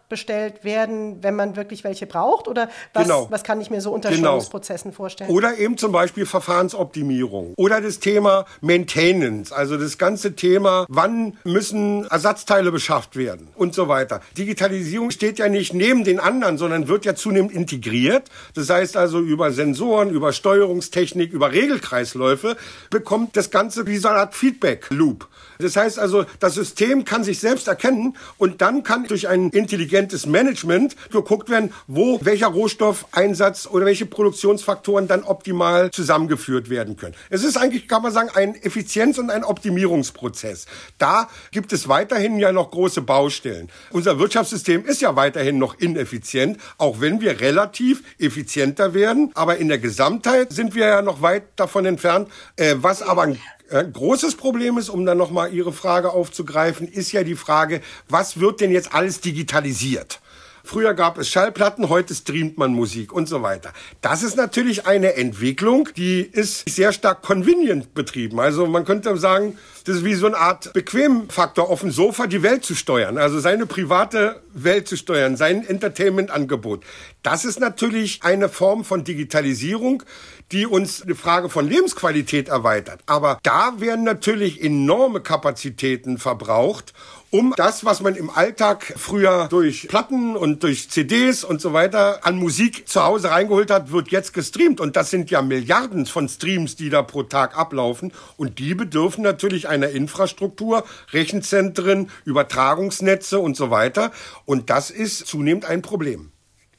nachbestellt 0.04 0.64
werden, 0.64 1.22
wenn 1.22 1.34
man 1.34 1.56
wirklich 1.56 1.84
welche 1.84 2.06
braucht? 2.06 2.48
Oder 2.48 2.68
was, 2.92 3.04
genau. 3.04 3.26
was 3.30 3.42
kann 3.42 3.60
ich 3.60 3.70
mir 3.70 3.80
so 3.80 3.92
unter 3.92 4.10
genau. 4.10 4.20
Steuerungsprozessen 4.20 4.92
vorstellen? 4.92 5.30
Oder 5.30 5.58
eben 5.58 5.76
zum 5.76 5.92
Beispiel 5.92 6.26
Verfahrensoptimierung 6.26 7.54
oder 7.56 7.80
das 7.80 8.00
Thema 8.00 8.44
Maintenance, 8.60 9.52
also 9.52 9.76
das 9.76 9.98
ganze 9.98 10.34
Thema, 10.34 10.86
wann 10.88 11.38
müssen 11.44 12.06
Ersatzteile 12.06 12.70
beschafft 12.70 13.16
werden 13.16 13.48
und 13.56 13.74
so 13.74 13.88
weiter. 13.88 14.20
Digitalisierung 14.36 15.10
steht 15.10 15.38
ja 15.38 15.48
nicht 15.48 15.74
neben 15.74 16.04
den 16.04 16.20
anderen, 16.20 16.58
sondern 16.58 16.88
wird 16.88 17.04
ja 17.04 17.14
zunehmend 17.14 17.52
integriert. 17.52 18.28
Das 18.54 18.70
heißt 18.70 18.96
also 18.96 19.20
über 19.20 19.52
Sensoren, 19.52 20.10
über 20.10 20.32
Steuerungstechnik, 20.32 21.32
über 21.32 21.52
Regelkreisläufe 21.52 22.56
bekommt 22.90 23.36
das 23.36 23.50
Ganze 23.50 23.86
wie 23.86 23.96
so 23.96 24.08
eine 24.08 24.18
Art 24.18 24.34
Feedback-Loop. 24.34 25.28
Das 25.58 25.76
heißt 25.76 25.98
also, 25.98 26.24
das 26.40 26.54
System 26.54 27.04
kann 27.04 27.24
sich 27.24 27.40
selbst 27.40 27.68
erkennen 27.68 28.16
und 28.38 28.60
dann 28.60 28.82
kann 28.82 29.06
durch 29.06 29.28
ein 29.28 29.50
intelligentes 29.50 30.26
Management 30.26 30.96
geguckt 31.10 31.48
werden, 31.48 31.72
wo 31.86 32.18
welcher 32.22 32.48
Rohstoffeinsatz 32.48 33.66
oder 33.66 33.86
welche 33.86 34.06
Produktionsfaktoren 34.06 35.08
dann 35.08 35.22
optimal 35.22 35.90
zusammengeführt 35.90 36.70
werden 36.70 36.96
können. 36.96 37.14
Es 37.30 37.44
ist 37.44 37.56
eigentlich, 37.56 37.88
kann 37.88 38.02
man 38.02 38.12
sagen, 38.12 38.30
ein 38.34 38.54
Effizienz- 38.54 39.18
und 39.18 39.30
ein 39.30 39.44
Optimierungsprozess. 39.44 40.66
Da 40.98 41.28
gibt 41.50 41.72
es 41.72 41.88
weiterhin 41.88 42.38
ja 42.38 42.52
noch 42.52 42.70
große 42.70 43.02
Baustellen. 43.02 43.70
Unser 43.90 44.18
Wirtschaftssystem 44.18 44.84
ist 44.84 45.00
ja 45.00 45.16
weiterhin 45.16 45.58
noch 45.58 45.78
ineffizient, 45.78 46.58
auch 46.78 47.00
wenn 47.00 47.20
wir 47.20 47.40
relativ 47.40 48.02
effizienter 48.18 48.94
werden. 48.94 49.30
Aber 49.34 49.56
in 49.56 49.68
der 49.68 49.78
Gesamtheit 49.78 50.52
sind 50.52 50.74
wir 50.74 50.86
ja 50.86 51.02
noch 51.02 51.22
weit 51.22 51.44
davon 51.56 51.86
entfernt. 51.86 52.28
Äh, 52.56 52.76
was 52.78 53.02
aber 53.02 53.34
ein 53.70 53.92
großes 53.92 54.36
Problem 54.36 54.78
ist, 54.78 54.88
um 54.88 55.06
dann 55.06 55.18
nochmal 55.18 55.52
Ihre 55.52 55.72
Frage 55.72 56.10
aufzugreifen, 56.10 56.86
ist 56.86 57.12
ja 57.12 57.24
die 57.24 57.36
Frage, 57.36 57.80
was 58.08 58.40
wird 58.40 58.60
denn 58.60 58.70
jetzt 58.70 58.94
alles 58.94 59.20
digitalisiert? 59.20 60.20
Früher 60.66 60.94
gab 60.94 61.18
es 61.18 61.28
Schallplatten, 61.28 61.90
heute 61.90 62.14
streamt 62.14 62.56
man 62.56 62.72
Musik 62.72 63.12
und 63.12 63.28
so 63.28 63.42
weiter. 63.42 63.74
Das 64.00 64.22
ist 64.22 64.34
natürlich 64.34 64.86
eine 64.86 65.14
Entwicklung, 65.14 65.90
die 65.94 66.22
ist 66.22 66.66
sehr 66.70 66.90
stark 66.92 67.20
convenient 67.20 67.92
betrieben. 67.92 68.40
Also 68.40 68.66
man 68.66 68.86
könnte 68.86 69.14
sagen, 69.18 69.58
das 69.84 69.96
ist 69.96 70.04
wie 70.06 70.14
so 70.14 70.26
eine 70.26 70.38
Art 70.38 70.72
Bequemfaktor 70.72 71.68
auf 71.68 71.80
dem 71.80 71.90
Sofa, 71.90 72.26
die 72.26 72.42
Welt 72.42 72.64
zu 72.64 72.74
steuern. 72.74 73.18
Also 73.18 73.40
seine 73.40 73.66
private 73.66 74.40
Welt 74.54 74.88
zu 74.88 74.96
steuern, 74.96 75.36
sein 75.36 75.66
Entertainment-Angebot. 75.66 76.82
Das 77.22 77.44
ist 77.44 77.60
natürlich 77.60 78.22
eine 78.22 78.48
Form 78.48 78.86
von 78.86 79.04
Digitalisierung, 79.04 80.02
die 80.50 80.66
uns 80.66 81.02
eine 81.02 81.14
Frage 81.14 81.50
von 81.50 81.68
Lebensqualität 81.68 82.48
erweitert. 82.48 83.00
Aber 83.04 83.38
da 83.42 83.74
werden 83.80 84.04
natürlich 84.04 84.62
enorme 84.62 85.20
Kapazitäten 85.20 86.16
verbraucht 86.16 86.94
um 87.34 87.52
das, 87.56 87.84
was 87.84 88.00
man 88.00 88.14
im 88.14 88.30
Alltag 88.30 88.94
früher 88.96 89.48
durch 89.50 89.88
Platten 89.88 90.36
und 90.36 90.62
durch 90.62 90.88
CDs 90.88 91.42
und 91.42 91.60
so 91.60 91.72
weiter 91.72 92.20
an 92.22 92.36
Musik 92.36 92.88
zu 92.88 93.02
Hause 93.02 93.32
reingeholt 93.32 93.72
hat, 93.72 93.90
wird 93.90 94.12
jetzt 94.12 94.34
gestreamt. 94.34 94.80
Und 94.80 94.94
das 94.94 95.10
sind 95.10 95.32
ja 95.32 95.42
Milliarden 95.42 96.06
von 96.06 96.28
Streams, 96.28 96.76
die 96.76 96.90
da 96.90 97.02
pro 97.02 97.24
Tag 97.24 97.58
ablaufen. 97.58 98.12
Und 98.36 98.60
die 98.60 98.76
bedürfen 98.76 99.24
natürlich 99.24 99.66
einer 99.66 99.88
Infrastruktur, 99.88 100.84
Rechenzentren, 101.10 102.08
Übertragungsnetze 102.24 103.40
und 103.40 103.56
so 103.56 103.68
weiter. 103.68 104.12
Und 104.44 104.70
das 104.70 104.92
ist 104.92 105.26
zunehmend 105.26 105.64
ein 105.64 105.82
Problem. 105.82 106.30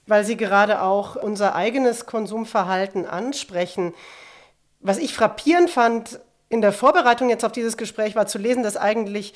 Weil 0.07 0.23
Sie 0.23 0.37
gerade 0.37 0.81
auch 0.81 1.17
unser 1.17 1.53
eigenes 1.53 2.05
Konsumverhalten 2.05 3.05
ansprechen. 3.05 3.93
Was 4.79 4.99
ich 4.99 5.13
frappierend 5.13 5.69
fand 5.69 6.21
in 6.47 6.61
der 6.61 6.71
Vorbereitung 6.71 7.29
jetzt 7.29 7.43
auf 7.43 7.51
dieses 7.51 7.75
Gespräch 7.75 8.15
war 8.15 8.27
zu 8.27 8.37
lesen, 8.37 8.63
dass 8.63 8.77
eigentlich 8.77 9.33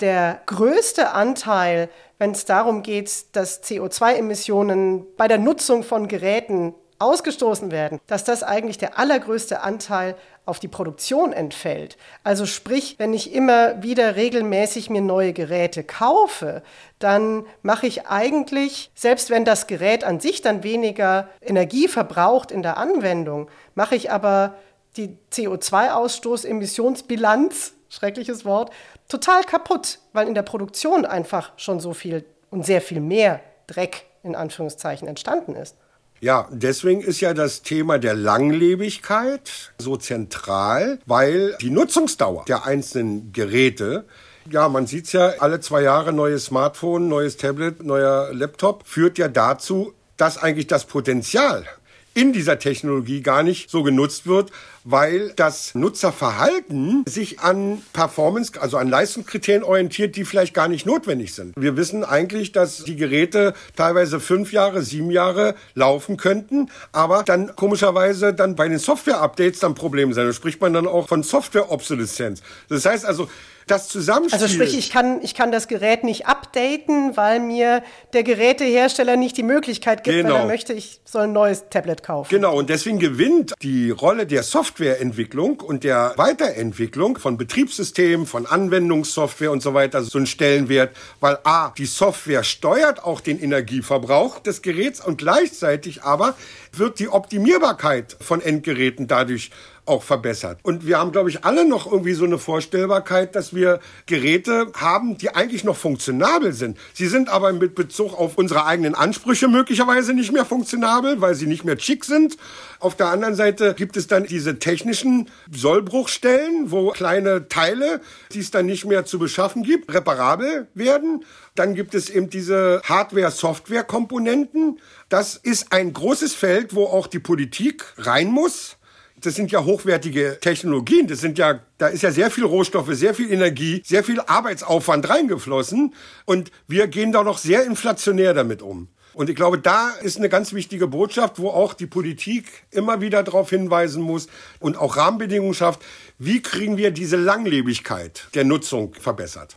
der 0.00 0.40
größte 0.46 1.12
Anteil, 1.12 1.88
wenn 2.18 2.32
es 2.32 2.44
darum 2.44 2.82
geht, 2.82 3.36
dass 3.36 3.62
CO2-Emissionen 3.62 5.06
bei 5.16 5.28
der 5.28 5.38
Nutzung 5.38 5.82
von 5.82 6.08
Geräten 6.08 6.74
ausgestoßen 7.00 7.70
werden, 7.70 7.98
dass 8.06 8.24
das 8.24 8.42
eigentlich 8.42 8.76
der 8.76 8.98
allergrößte 8.98 9.62
Anteil 9.62 10.16
auf 10.44 10.58
die 10.58 10.68
Produktion 10.68 11.32
entfällt. 11.32 11.96
Also 12.24 12.44
sprich, 12.44 12.96
wenn 12.98 13.14
ich 13.14 13.32
immer 13.32 13.82
wieder 13.82 14.16
regelmäßig 14.16 14.90
mir 14.90 15.00
neue 15.00 15.32
Geräte 15.32 15.82
kaufe, 15.82 16.62
dann 16.98 17.46
mache 17.62 17.86
ich 17.86 18.06
eigentlich, 18.06 18.90
selbst 18.94 19.30
wenn 19.30 19.46
das 19.46 19.66
Gerät 19.66 20.04
an 20.04 20.20
sich 20.20 20.42
dann 20.42 20.62
weniger 20.62 21.30
Energie 21.40 21.88
verbraucht 21.88 22.50
in 22.50 22.60
der 22.62 22.76
Anwendung, 22.76 23.48
mache 23.74 23.96
ich 23.96 24.10
aber 24.10 24.56
die 24.96 25.16
CO2-Ausstoß-Emissionsbilanz, 25.32 27.72
schreckliches 27.90 28.44
Wort, 28.46 28.72
total 29.08 29.44
kaputt, 29.44 29.98
weil 30.14 30.26
in 30.26 30.34
der 30.34 30.42
Produktion 30.42 31.04
einfach 31.04 31.52
schon 31.56 31.80
so 31.80 31.92
viel 31.92 32.24
und 32.48 32.64
sehr 32.64 32.80
viel 32.80 33.00
mehr 33.00 33.40
Dreck 33.66 34.06
in 34.22 34.34
Anführungszeichen 34.34 35.06
entstanden 35.06 35.54
ist. 35.54 35.76
Ja, 36.20 36.48
deswegen 36.50 37.00
ist 37.00 37.20
ja 37.20 37.32
das 37.32 37.62
Thema 37.62 37.98
der 37.98 38.14
Langlebigkeit 38.14 39.72
so 39.78 39.96
zentral, 39.96 40.98
weil 41.06 41.56
die 41.60 41.70
Nutzungsdauer 41.70 42.44
der 42.46 42.66
einzelnen 42.66 43.32
Geräte 43.32 44.04
ja, 44.48 44.68
man 44.68 44.86
sieht 44.86 45.04
es 45.04 45.12
ja, 45.12 45.34
alle 45.38 45.60
zwei 45.60 45.82
Jahre 45.82 46.12
neues 46.12 46.46
Smartphone, 46.46 47.08
neues 47.08 47.36
Tablet, 47.36 47.84
neuer 47.84 48.32
Laptop 48.32 48.86
führt 48.86 49.18
ja 49.18 49.28
dazu, 49.28 49.92
dass 50.16 50.38
eigentlich 50.38 50.66
das 50.66 50.86
Potenzial 50.86 51.66
in 52.14 52.32
dieser 52.32 52.58
Technologie 52.58 53.22
gar 53.22 53.42
nicht 53.42 53.70
so 53.70 53.82
genutzt 53.82 54.26
wird, 54.26 54.50
weil 54.84 55.32
das 55.36 55.74
Nutzerverhalten 55.74 57.04
sich 57.06 57.40
an 57.40 57.82
Performance, 57.92 58.60
also 58.60 58.78
an 58.78 58.88
Leistungskriterien 58.88 59.62
orientiert, 59.62 60.16
die 60.16 60.24
vielleicht 60.24 60.54
gar 60.54 60.68
nicht 60.68 60.86
notwendig 60.86 61.34
sind. 61.34 61.54
Wir 61.56 61.76
wissen 61.76 62.02
eigentlich, 62.02 62.52
dass 62.52 62.84
die 62.84 62.96
Geräte 62.96 63.54
teilweise 63.76 64.20
fünf 64.20 64.52
Jahre, 64.52 64.82
sieben 64.82 65.10
Jahre 65.10 65.54
laufen 65.74 66.16
könnten, 66.16 66.70
aber 66.92 67.22
dann 67.22 67.54
komischerweise 67.54 68.34
dann 68.34 68.56
bei 68.56 68.68
den 68.68 68.78
Software-Updates 68.78 69.60
dann 69.60 69.74
Probleme 69.74 70.14
sein. 70.14 70.26
Da 70.26 70.32
spricht 70.32 70.60
man 70.60 70.72
dann 70.72 70.86
auch 70.86 71.08
von 71.08 71.22
Software-Obsoleszenz. 71.22 72.42
Das 72.68 72.86
heißt 72.86 73.04
also, 73.04 73.28
das 73.70 73.88
Zusammenspiel. 73.88 74.42
Also 74.42 74.52
sprich, 74.52 74.76
ich 74.76 74.90
kann, 74.90 75.20
ich 75.22 75.34
kann 75.34 75.52
das 75.52 75.68
Gerät 75.68 76.04
nicht 76.04 76.26
updaten, 76.26 77.16
weil 77.16 77.40
mir 77.40 77.82
der 78.12 78.22
Gerätehersteller 78.22 79.16
nicht 79.16 79.36
die 79.36 79.42
Möglichkeit 79.42 80.04
gibt, 80.04 80.16
genau. 80.16 80.34
weil 80.34 80.40
er 80.40 80.46
möchte, 80.46 80.72
ich 80.72 81.00
soll 81.04 81.24
ein 81.24 81.32
neues 81.32 81.64
Tablet 81.70 82.02
kaufen. 82.02 82.28
Genau, 82.30 82.56
und 82.56 82.70
deswegen 82.70 82.98
gewinnt 82.98 83.54
die 83.62 83.90
Rolle 83.90 84.26
der 84.26 84.42
Softwareentwicklung 84.42 85.60
und 85.60 85.84
der 85.84 86.14
Weiterentwicklung 86.16 87.18
von 87.18 87.36
Betriebssystemen, 87.36 88.26
von 88.26 88.46
Anwendungssoftware 88.46 89.50
und 89.50 89.62
so 89.62 89.74
weiter 89.74 90.02
so 90.02 90.18
einen 90.18 90.26
Stellenwert, 90.26 90.96
weil 91.20 91.38
A, 91.44 91.72
die 91.76 91.86
Software 91.86 92.44
steuert 92.44 93.04
auch 93.04 93.20
den 93.20 93.40
Energieverbrauch 93.40 94.40
des 94.40 94.62
Geräts 94.62 95.04
und 95.04 95.18
gleichzeitig 95.18 96.02
aber 96.02 96.34
wird 96.72 96.98
die 96.98 97.08
Optimierbarkeit 97.08 98.16
von 98.20 98.40
Endgeräten 98.40 99.06
dadurch 99.06 99.50
auch 99.86 100.02
verbessert. 100.02 100.58
Und 100.62 100.86
wir 100.86 100.98
haben, 100.98 101.12
glaube 101.12 101.30
ich, 101.30 101.44
alle 101.44 101.66
noch 101.66 101.90
irgendwie 101.90 102.12
so 102.12 102.24
eine 102.24 102.38
Vorstellbarkeit, 102.38 103.34
dass 103.34 103.54
wir 103.54 103.80
Geräte 104.06 104.72
haben, 104.74 105.18
die 105.18 105.34
eigentlich 105.34 105.64
noch 105.64 105.76
funktionabel 105.76 106.52
sind. 106.52 106.78
Sie 106.94 107.06
sind 107.06 107.28
aber 107.28 107.52
mit 107.52 107.74
Bezug 107.74 108.18
auf 108.18 108.38
unsere 108.38 108.66
eigenen 108.66 108.94
Ansprüche 108.94 109.48
möglicherweise 109.48 110.14
nicht 110.14 110.32
mehr 110.32 110.44
funktionabel, 110.44 111.20
weil 111.20 111.34
sie 111.34 111.46
nicht 111.46 111.64
mehr 111.64 111.78
schick 111.78 112.04
sind. 112.04 112.36
Auf 112.78 112.96
der 112.96 113.08
anderen 113.08 113.34
Seite 113.34 113.74
gibt 113.74 113.96
es 113.96 114.06
dann 114.06 114.24
diese 114.24 114.58
technischen 114.58 115.28
Sollbruchstellen, 115.52 116.70
wo 116.70 116.90
kleine 116.90 117.48
Teile, 117.48 118.00
die 118.32 118.40
es 118.40 118.50
dann 118.50 118.66
nicht 118.66 118.84
mehr 118.84 119.04
zu 119.04 119.18
beschaffen 119.18 119.62
gibt, 119.62 119.92
reparabel 119.92 120.68
werden. 120.74 121.24
Dann 121.54 121.74
gibt 121.74 121.94
es 121.94 122.08
eben 122.08 122.30
diese 122.30 122.80
Hardware-Software-Komponenten. 122.84 124.80
Das 125.08 125.36
ist 125.36 125.72
ein 125.72 125.92
großes 125.92 126.34
Feld, 126.34 126.74
wo 126.74 126.84
auch 126.86 127.06
die 127.06 127.18
Politik 127.18 127.84
rein 127.98 128.28
muss 128.28 128.76
das 129.20 129.34
sind 129.34 129.52
ja 129.52 129.64
hochwertige 129.64 130.38
Technologien. 130.40 131.06
Das 131.06 131.20
sind 131.20 131.38
ja, 131.38 131.60
da 131.78 131.88
ist 131.88 132.02
ja 132.02 132.10
sehr 132.10 132.30
viel 132.30 132.44
Rohstoffe, 132.44 132.90
sehr 132.92 133.14
viel 133.14 133.32
Energie, 133.32 133.82
sehr 133.84 134.04
viel 134.04 134.20
Arbeitsaufwand 134.20 135.08
reingeflossen. 135.08 135.94
Und 136.24 136.50
wir 136.66 136.88
gehen 136.88 137.12
da 137.12 137.22
noch 137.22 137.38
sehr 137.38 137.64
inflationär 137.64 138.34
damit 138.34 138.62
um. 138.62 138.88
Und 139.12 139.28
ich 139.28 139.36
glaube, 139.36 139.58
da 139.58 139.90
ist 139.90 140.18
eine 140.18 140.28
ganz 140.28 140.52
wichtige 140.52 140.86
Botschaft, 140.86 141.38
wo 141.38 141.48
auch 141.50 141.74
die 141.74 141.86
Politik 141.86 142.46
immer 142.70 143.00
wieder 143.00 143.22
darauf 143.22 143.50
hinweisen 143.50 144.02
muss 144.02 144.28
und 144.60 144.76
auch 144.76 144.96
Rahmenbedingungen 144.96 145.54
schafft. 145.54 145.80
Wie 146.18 146.40
kriegen 146.42 146.76
wir 146.76 146.90
diese 146.90 147.16
Langlebigkeit 147.16 148.28
der 148.34 148.44
Nutzung 148.44 148.94
verbessert? 148.94 149.56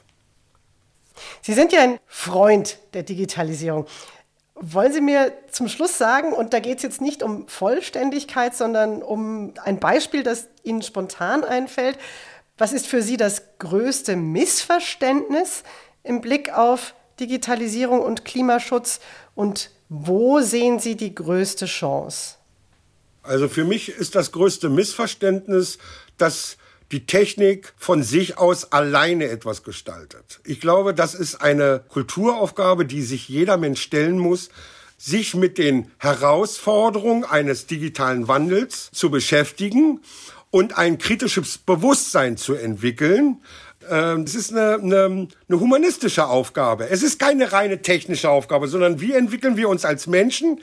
Sie 1.42 1.54
sind 1.54 1.72
ja 1.72 1.82
ein 1.82 2.00
Freund 2.08 2.80
der 2.94 3.04
Digitalisierung. 3.04 3.86
Wollen 4.66 4.94
Sie 4.94 5.02
mir 5.02 5.34
zum 5.52 5.68
Schluss 5.68 5.98
sagen, 5.98 6.32
und 6.32 6.54
da 6.54 6.62
geht 6.62 6.78
es 6.78 6.84
jetzt 6.84 7.02
nicht 7.02 7.22
um 7.22 7.50
Vollständigkeit, 7.50 8.56
sondern 8.56 9.02
um 9.02 9.54
ein 9.62 9.78
Beispiel, 9.78 10.24
das 10.24 10.48
Ihnen 10.64 10.82
spontan 10.82 11.44
einfällt. 11.44 11.98
Was 12.58 12.72
ist 12.72 12.88
für 12.88 13.02
Sie 13.02 13.18
das 13.18 13.44
größte 13.60 14.16
Missverständnis 14.16 15.64
im 16.04 16.22
Blick 16.22 16.54
auf 16.58 16.96
Digitalisierung 17.20 18.02
und 18.02 18.24
Klimaschutz 18.24 19.02
und 19.36 19.70
wo 19.90 20.40
sehen 20.40 20.80
Sie 20.80 20.96
die 20.96 21.14
größte 21.14 21.66
Chance? 21.66 22.36
Also 23.22 23.50
für 23.50 23.66
mich 23.66 23.90
ist 23.90 24.16
das 24.16 24.32
größte 24.32 24.70
Missverständnis, 24.70 25.78
dass 26.18 26.56
die 26.94 27.06
Technik 27.06 27.74
von 27.76 28.04
sich 28.04 28.38
aus 28.38 28.72
alleine 28.72 29.26
etwas 29.26 29.64
gestaltet. 29.64 30.40
Ich 30.46 30.62
glaube, 30.62 30.94
das 30.94 31.16
ist 31.16 31.42
eine 31.42 31.84
Kulturaufgabe, 31.90 32.86
die 32.86 33.02
sich 33.02 33.28
jeder 33.28 33.58
Mensch 33.58 33.82
stellen 33.82 34.20
muss, 34.20 34.50
sich 34.98 35.34
mit 35.34 35.58
den 35.58 35.92
Herausforderungen 35.98 37.26
eines 37.26 37.66
digitalen 37.66 38.28
Wandels 38.28 38.90
zu 38.94 39.10
beschäftigen 39.10 40.02
und 40.52 40.78
ein 40.78 41.00
kritisches 41.00 41.58
Bewusstsein 41.58 42.38
zu 42.38 42.54
entwickeln. 42.54 43.42
Ähm, 43.90 44.22
es 44.22 44.36
ist 44.36 44.52
eine, 44.52 44.76
eine, 44.76 45.28
eine 45.50 45.60
humanistische 45.60 46.28
Aufgabe. 46.28 46.90
Es 46.90 47.02
ist 47.02 47.18
keine 47.18 47.52
reine 47.52 47.82
technische 47.82 48.30
Aufgabe, 48.30 48.68
sondern 48.68 49.02
wie 49.02 49.14
entwickeln 49.14 49.58
wir 49.58 49.68
uns 49.68 49.84
als 49.84 50.06
Menschen? 50.06 50.62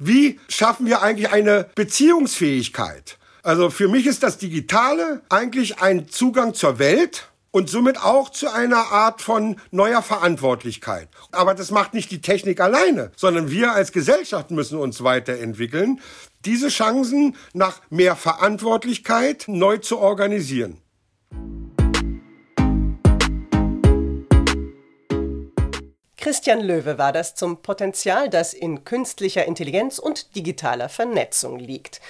Wie 0.00 0.40
schaffen 0.48 0.86
wir 0.86 1.00
eigentlich 1.00 1.30
eine 1.30 1.66
Beziehungsfähigkeit? 1.76 3.18
Also 3.42 3.70
für 3.70 3.88
mich 3.88 4.06
ist 4.06 4.22
das 4.22 4.36
Digitale 4.36 5.22
eigentlich 5.30 5.80
ein 5.80 6.08
Zugang 6.08 6.52
zur 6.52 6.78
Welt 6.78 7.30
und 7.50 7.70
somit 7.70 7.98
auch 7.98 8.28
zu 8.28 8.52
einer 8.52 8.92
Art 8.92 9.22
von 9.22 9.56
neuer 9.70 10.02
Verantwortlichkeit. 10.02 11.08
Aber 11.32 11.54
das 11.54 11.70
macht 11.70 11.94
nicht 11.94 12.10
die 12.10 12.20
Technik 12.20 12.60
alleine, 12.60 13.12
sondern 13.16 13.50
wir 13.50 13.72
als 13.72 13.92
Gesellschaft 13.92 14.50
müssen 14.50 14.78
uns 14.78 15.02
weiterentwickeln, 15.02 16.00
diese 16.44 16.68
Chancen 16.68 17.34
nach 17.54 17.80
mehr 17.88 18.14
Verantwortlichkeit 18.14 19.44
neu 19.48 19.78
zu 19.78 19.98
organisieren. 19.98 20.78
Christian 26.18 26.60
Löwe 26.60 26.98
war 26.98 27.12
das 27.12 27.34
zum 27.34 27.62
Potenzial, 27.62 28.28
das 28.28 28.52
in 28.52 28.84
künstlicher 28.84 29.46
Intelligenz 29.46 29.98
und 29.98 30.36
digitaler 30.36 30.90
Vernetzung 30.90 31.58
liegt. 31.58 32.02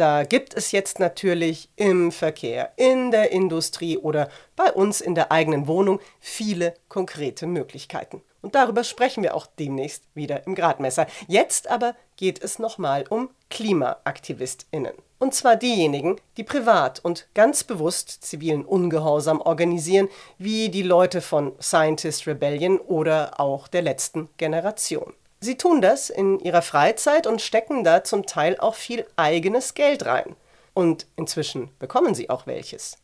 Da 0.00 0.22
gibt 0.22 0.54
es 0.54 0.72
jetzt 0.72 0.98
natürlich 0.98 1.68
im 1.76 2.10
Verkehr, 2.10 2.72
in 2.76 3.10
der 3.10 3.32
Industrie 3.32 3.98
oder 3.98 4.30
bei 4.56 4.72
uns 4.72 5.02
in 5.02 5.14
der 5.14 5.30
eigenen 5.30 5.66
Wohnung 5.66 6.00
viele 6.20 6.72
konkrete 6.88 7.46
Möglichkeiten. 7.46 8.22
Und 8.40 8.54
darüber 8.54 8.82
sprechen 8.82 9.22
wir 9.22 9.34
auch 9.34 9.44
demnächst 9.44 10.04
wieder 10.14 10.46
im 10.46 10.54
Gradmesser. 10.54 11.06
Jetzt 11.28 11.68
aber 11.68 11.94
geht 12.16 12.42
es 12.42 12.58
nochmal 12.58 13.04
um 13.10 13.28
KlimaaktivistInnen. 13.50 14.94
Und 15.18 15.34
zwar 15.34 15.56
diejenigen, 15.56 16.16
die 16.38 16.44
privat 16.44 17.04
und 17.04 17.28
ganz 17.34 17.62
bewusst 17.62 18.24
zivilen 18.24 18.64
Ungehorsam 18.64 19.42
organisieren, 19.42 20.08
wie 20.38 20.70
die 20.70 20.80
Leute 20.80 21.20
von 21.20 21.52
Scientist 21.60 22.26
Rebellion 22.26 22.78
oder 22.78 23.38
auch 23.38 23.68
der 23.68 23.82
letzten 23.82 24.30
Generation. 24.38 25.12
Sie 25.42 25.56
tun 25.56 25.80
das 25.80 26.10
in 26.10 26.38
ihrer 26.38 26.60
Freizeit 26.60 27.26
und 27.26 27.40
stecken 27.40 27.82
da 27.82 28.04
zum 28.04 28.26
Teil 28.26 28.58
auch 28.58 28.74
viel 28.74 29.06
eigenes 29.16 29.72
Geld 29.72 30.04
rein. 30.04 30.36
Und 30.74 31.06
inzwischen 31.16 31.70
bekommen 31.78 32.14
sie 32.14 32.28
auch 32.28 32.46
welches. 32.46 32.98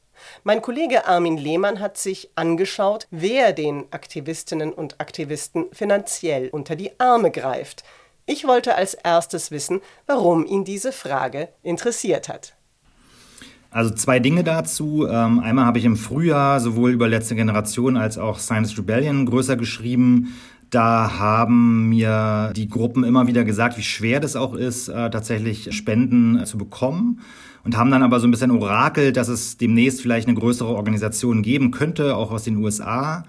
Mein 0.44 0.60
Kollege 0.60 1.06
Armin 1.06 1.38
Lehmann 1.38 1.80
hat 1.80 1.96
sich 1.96 2.30
angeschaut, 2.34 3.06
wer 3.10 3.54
den 3.54 3.84
Aktivistinnen 3.90 4.72
und 4.72 5.00
Aktivisten 5.00 5.66
finanziell 5.72 6.48
unter 6.50 6.76
die 6.76 6.98
Arme 7.00 7.30
greift. 7.30 7.84
Ich 8.26 8.46
wollte 8.46 8.74
als 8.74 8.92
erstes 8.92 9.50
wissen, 9.50 9.80
warum 10.06 10.44
ihn 10.44 10.64
diese 10.64 10.92
Frage 10.92 11.48
interessiert 11.62 12.28
hat. 12.28 12.54
Also 13.70 13.94
zwei 13.94 14.20
Dinge 14.20 14.42
dazu. 14.42 15.06
Ähm, 15.06 15.40
einmal 15.40 15.66
habe 15.66 15.78
ich 15.78 15.84
im 15.84 15.96
Frühjahr 15.96 16.60
sowohl 16.60 16.92
über 16.92 17.08
letzte 17.08 17.34
Generation 17.34 17.96
als 17.96 18.16
auch 18.16 18.38
Science 18.38 18.78
Rebellion 18.78 19.26
größer 19.26 19.56
geschrieben, 19.56 20.34
da 20.70 21.18
haben 21.18 21.88
mir 21.88 22.52
die 22.56 22.68
Gruppen 22.68 23.04
immer 23.04 23.26
wieder 23.26 23.44
gesagt, 23.44 23.78
wie 23.78 23.82
schwer 23.82 24.20
das 24.20 24.36
auch 24.36 24.54
ist, 24.54 24.88
äh, 24.88 25.10
tatsächlich 25.10 25.74
Spenden 25.74 26.44
zu 26.44 26.58
bekommen. 26.58 27.20
Und 27.64 27.76
haben 27.76 27.90
dann 27.90 28.04
aber 28.04 28.20
so 28.20 28.28
ein 28.28 28.30
bisschen 28.30 28.52
orakelt, 28.52 29.16
dass 29.16 29.26
es 29.26 29.56
demnächst 29.56 30.00
vielleicht 30.00 30.28
eine 30.28 30.38
größere 30.38 30.68
Organisation 30.68 31.42
geben 31.42 31.72
könnte, 31.72 32.14
auch 32.14 32.30
aus 32.30 32.44
den 32.44 32.56
USA 32.58 33.24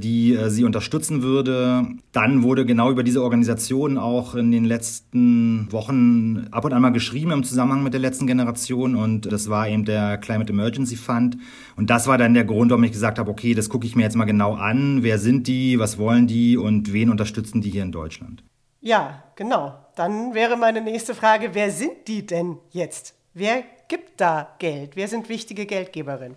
die 0.00 0.34
äh, 0.34 0.50
sie 0.50 0.64
unterstützen 0.64 1.22
würde. 1.22 1.86
Dann 2.12 2.42
wurde 2.42 2.66
genau 2.66 2.90
über 2.90 3.02
diese 3.02 3.22
Organisation 3.22 3.98
auch 3.98 4.34
in 4.34 4.50
den 4.50 4.64
letzten 4.64 5.70
Wochen 5.70 6.48
ab 6.50 6.64
und 6.64 6.72
an 6.72 6.82
mal 6.82 6.90
geschrieben 6.90 7.30
im 7.30 7.44
Zusammenhang 7.44 7.82
mit 7.82 7.92
der 7.92 8.00
letzten 8.00 8.26
Generation 8.26 8.96
und 8.96 9.30
das 9.30 9.48
war 9.48 9.68
eben 9.68 9.84
der 9.84 10.18
Climate 10.18 10.52
Emergency 10.52 10.96
Fund. 10.96 11.36
Und 11.76 11.90
das 11.90 12.06
war 12.06 12.18
dann 12.18 12.34
der 12.34 12.44
Grund, 12.44 12.70
warum 12.70 12.84
ich 12.84 12.92
gesagt 12.92 13.18
habe, 13.18 13.30
okay, 13.30 13.54
das 13.54 13.68
gucke 13.68 13.86
ich 13.86 13.94
mir 13.94 14.02
jetzt 14.02 14.16
mal 14.16 14.24
genau 14.24 14.54
an. 14.54 15.02
Wer 15.02 15.18
sind 15.18 15.46
die, 15.46 15.78
was 15.78 15.98
wollen 15.98 16.26
die 16.26 16.56
und 16.56 16.92
wen 16.92 17.10
unterstützen 17.10 17.60
die 17.60 17.70
hier 17.70 17.82
in 17.82 17.92
Deutschland? 17.92 18.42
Ja, 18.80 19.24
genau. 19.36 19.74
Dann 19.94 20.34
wäre 20.34 20.56
meine 20.56 20.80
nächste 20.80 21.14
Frage, 21.14 21.50
wer 21.52 21.70
sind 21.70 22.08
die 22.08 22.24
denn 22.24 22.56
jetzt? 22.70 23.14
Wer 23.34 23.62
gibt 23.88 24.20
da 24.20 24.54
Geld? 24.58 24.96
Wer 24.96 25.08
sind 25.08 25.28
wichtige 25.28 25.66
Geldgeberinnen? 25.66 26.36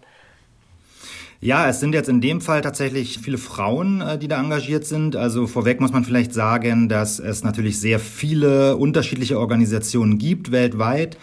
Ja, 1.44 1.68
es 1.68 1.82
sind 1.82 1.94
jetzt 1.94 2.08
in 2.08 2.22
dem 2.22 2.40
Fall 2.40 2.62
tatsächlich 2.62 3.20
viele 3.20 3.38
Frauen, 3.38 4.00
äh, 4.00 4.18
die 4.18 4.30
da 4.30 4.40
engagiert 4.40 4.86
sind. 4.86 5.18
Also 5.18 5.46
vorweg 5.46 5.82
muss 5.82 5.92
man 5.92 6.06
vielleicht 6.06 6.34
sagen, 6.34 6.88
dass 6.88 7.20
es 7.20 7.44
natürlich 7.44 7.82
sehr 7.82 8.00
viele 8.00 8.78
unterschiedliche 8.78 9.38
Organisationen 9.38 10.20
gibt 10.20 10.54
weltweit, 10.54 11.18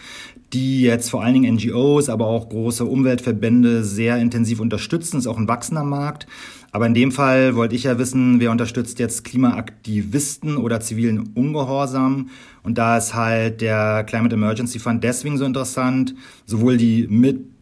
die 0.53 0.83
jetzt 0.83 1.09
vor 1.09 1.23
allen 1.23 1.33
Dingen 1.33 1.55
NGOs, 1.55 2.07
aber 2.07 2.27
auch 2.27 2.49
große 2.49 2.85
Umweltverbände 2.85 3.83
sehr 3.83 4.17
intensiv 4.17 4.59
unterstützen. 4.59 5.17
Ist 5.17 5.25
auch 5.25 5.39
ein 5.39 5.47
wachsender 5.47 5.83
Markt. 5.83 6.27
Aber 6.71 6.85
in 6.85 6.93
dem 6.93 7.11
Fall 7.11 7.55
wollte 7.55 7.75
ich 7.75 7.85
ja 7.85 7.97
wissen, 7.97 8.39
wer 8.39 8.51
unterstützt 8.51 8.99
jetzt 8.99 9.23
Klimaaktivisten 9.23 10.57
oder 10.57 10.81
zivilen 10.81 11.31
Ungehorsam. 11.33 12.29
Und 12.61 12.77
da 12.77 12.97
ist 12.97 13.15
halt 13.15 13.61
der 13.61 14.03
Climate 14.03 14.35
Emergency 14.35 14.77
Fund 14.77 15.03
deswegen 15.03 15.39
so 15.39 15.45
interessant. 15.45 16.13
Sowohl 16.45 16.77
die 16.77 17.07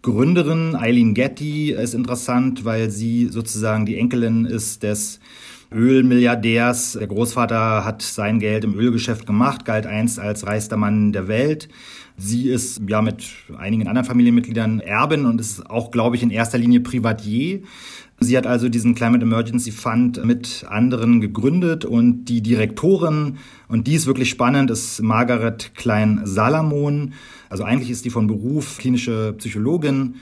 Mitgründerin 0.02 0.78
Eileen 0.78 1.14
Getty 1.14 1.74
ist 1.74 1.94
interessant, 1.94 2.64
weil 2.64 2.90
sie 2.90 3.28
sozusagen 3.28 3.86
die 3.86 3.98
Enkelin 3.98 4.46
ist 4.46 4.82
des 4.82 5.20
Ölmilliardärs. 5.74 6.94
Der 6.94 7.08
Großvater 7.08 7.84
hat 7.84 8.02
sein 8.02 8.40
Geld 8.40 8.64
im 8.64 8.80
Ölgeschäft 8.80 9.28
gemacht, 9.28 9.66
galt 9.66 9.86
einst 9.86 10.18
als 10.18 10.48
reichster 10.48 10.78
Mann 10.78 11.12
der 11.12 11.28
Welt. 11.28 11.68
Sie 12.21 12.49
ist 12.49 12.82
ja 12.86 13.01
mit 13.01 13.25
einigen 13.58 13.88
anderen 13.88 14.05
Familienmitgliedern 14.05 14.82
Erbin 14.82 15.25
und 15.25 15.39
ist 15.39 15.69
auch, 15.69 15.89
glaube 15.89 16.17
ich, 16.17 16.23
in 16.23 16.32
erster 16.32 16.58
Linie 16.58 16.82
Privatier. 16.82 17.62
Sie 18.19 18.38
hat 18.38 18.45
also 18.45 18.67
diesen 18.67 18.93
Climate 18.93 19.23
Emergency 19.23 19.71
Fund 19.71 20.23
mit 20.25 20.65
anderen 20.67 21.21
gegründet 21.21 21.86
und 21.86 22.25
die 22.25 22.41
Direktorin, 22.41 23.38
und 23.69 23.88
die 23.88 23.93
ist 23.93 24.05
wirklich 24.05 24.29
spannend, 24.29 24.69
ist 24.69 25.01
Margaret 25.01 25.71
Klein-Salamon. 25.75 27.13
Also 27.47 27.63
eigentlich 27.63 27.89
ist 27.89 28.03
die 28.03 28.10
von 28.10 28.27
Beruf 28.27 28.77
klinische 28.79 29.34
Psychologin, 29.38 30.15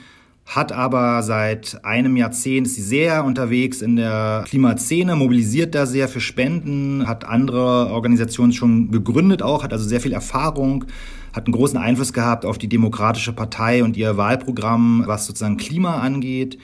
hat 0.45 0.71
aber 0.71 1.23
seit 1.23 1.83
einem 1.83 2.15
Jahrzehnt, 2.15 2.67
ist 2.67 2.75
sie 2.75 2.83
sehr 2.83 3.25
unterwegs 3.25 3.81
in 3.81 3.95
der 3.95 4.45
Klimaszene, 4.47 5.15
mobilisiert 5.15 5.73
da 5.73 5.87
sehr 5.87 6.07
für 6.07 6.21
Spenden, 6.21 7.07
hat 7.07 7.25
andere 7.25 7.89
Organisationen 7.89 8.53
schon 8.53 8.91
gegründet 8.91 9.41
auch, 9.41 9.63
hat 9.63 9.73
also 9.73 9.85
sehr 9.85 9.99
viel 9.99 10.13
Erfahrung, 10.13 10.85
hat 11.37 11.45
einen 11.45 11.53
großen 11.53 11.77
Einfluss 11.77 12.13
gehabt 12.13 12.45
auf 12.45 12.57
die 12.57 12.67
Demokratische 12.67 13.31
Partei 13.31 13.83
und 13.83 13.95
ihr 13.95 14.17
Wahlprogramm, 14.17 15.03
was 15.05 15.27
sozusagen 15.27 15.57
Klima 15.57 15.99
angeht 15.99 16.57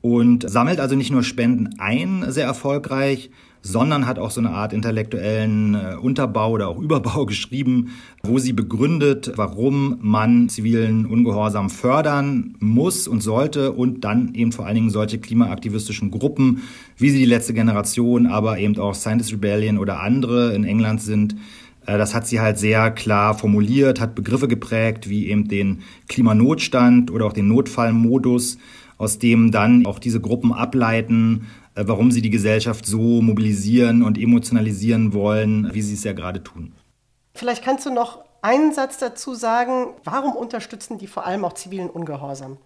und 0.00 0.48
sammelt 0.48 0.78
also 0.78 0.94
nicht 0.94 1.10
nur 1.10 1.24
Spenden 1.24 1.74
ein, 1.78 2.24
sehr 2.28 2.46
erfolgreich, 2.46 3.30
sondern 3.62 4.06
hat 4.06 4.18
auch 4.20 4.30
so 4.30 4.40
eine 4.40 4.50
Art 4.50 4.72
intellektuellen 4.72 5.74
äh, 5.74 5.96
Unterbau 6.00 6.52
oder 6.52 6.68
auch 6.68 6.78
Überbau 6.80 7.26
geschrieben, 7.26 7.90
wo 8.22 8.38
sie 8.38 8.52
begründet, 8.52 9.32
warum 9.36 9.98
man 10.00 10.48
zivilen 10.48 11.04
Ungehorsam 11.06 11.68
fördern 11.68 12.54
muss 12.60 13.08
und 13.08 13.22
sollte 13.22 13.72
und 13.72 14.04
dann 14.04 14.34
eben 14.34 14.52
vor 14.52 14.66
allen 14.66 14.76
Dingen 14.76 14.90
solche 14.90 15.18
klimaaktivistischen 15.18 16.12
Gruppen, 16.12 16.62
wie 16.96 17.10
sie 17.10 17.18
die 17.18 17.24
letzte 17.24 17.54
Generation, 17.54 18.26
aber 18.28 18.58
eben 18.58 18.78
auch 18.78 18.94
Scientist 18.94 19.32
Rebellion 19.32 19.78
oder 19.78 20.00
andere 20.00 20.54
in 20.54 20.64
England 20.64 21.00
sind, 21.00 21.34
das 21.86 22.14
hat 22.14 22.26
sie 22.26 22.40
halt 22.40 22.58
sehr 22.58 22.90
klar 22.90 23.36
formuliert, 23.36 24.00
hat 24.00 24.14
Begriffe 24.14 24.48
geprägt, 24.48 25.08
wie 25.08 25.28
eben 25.28 25.48
den 25.48 25.82
Klimanotstand 26.08 27.10
oder 27.10 27.26
auch 27.26 27.32
den 27.32 27.48
Notfallmodus, 27.48 28.58
aus 28.98 29.18
dem 29.18 29.50
dann 29.50 29.86
auch 29.86 29.98
diese 29.98 30.20
Gruppen 30.20 30.52
ableiten, 30.52 31.48
äh, 31.74 31.84
warum 31.86 32.10
sie 32.10 32.22
die 32.22 32.30
Gesellschaft 32.30 32.86
so 32.86 33.20
mobilisieren 33.20 34.02
und 34.02 34.18
emotionalisieren 34.18 35.12
wollen, 35.12 35.72
wie 35.72 35.82
sie 35.82 35.94
es 35.94 36.04
ja 36.04 36.12
gerade 36.12 36.42
tun. 36.42 36.72
Vielleicht 37.34 37.64
kannst 37.64 37.86
du 37.86 37.92
noch 37.92 38.24
einen 38.42 38.72
Satz 38.72 38.98
dazu 38.98 39.34
sagen, 39.34 39.94
warum 40.04 40.36
unterstützen 40.36 40.98
die 40.98 41.06
vor 41.06 41.26
allem 41.26 41.44
auch 41.44 41.54
zivilen 41.54 41.88
Ungehorsam? 41.88 42.58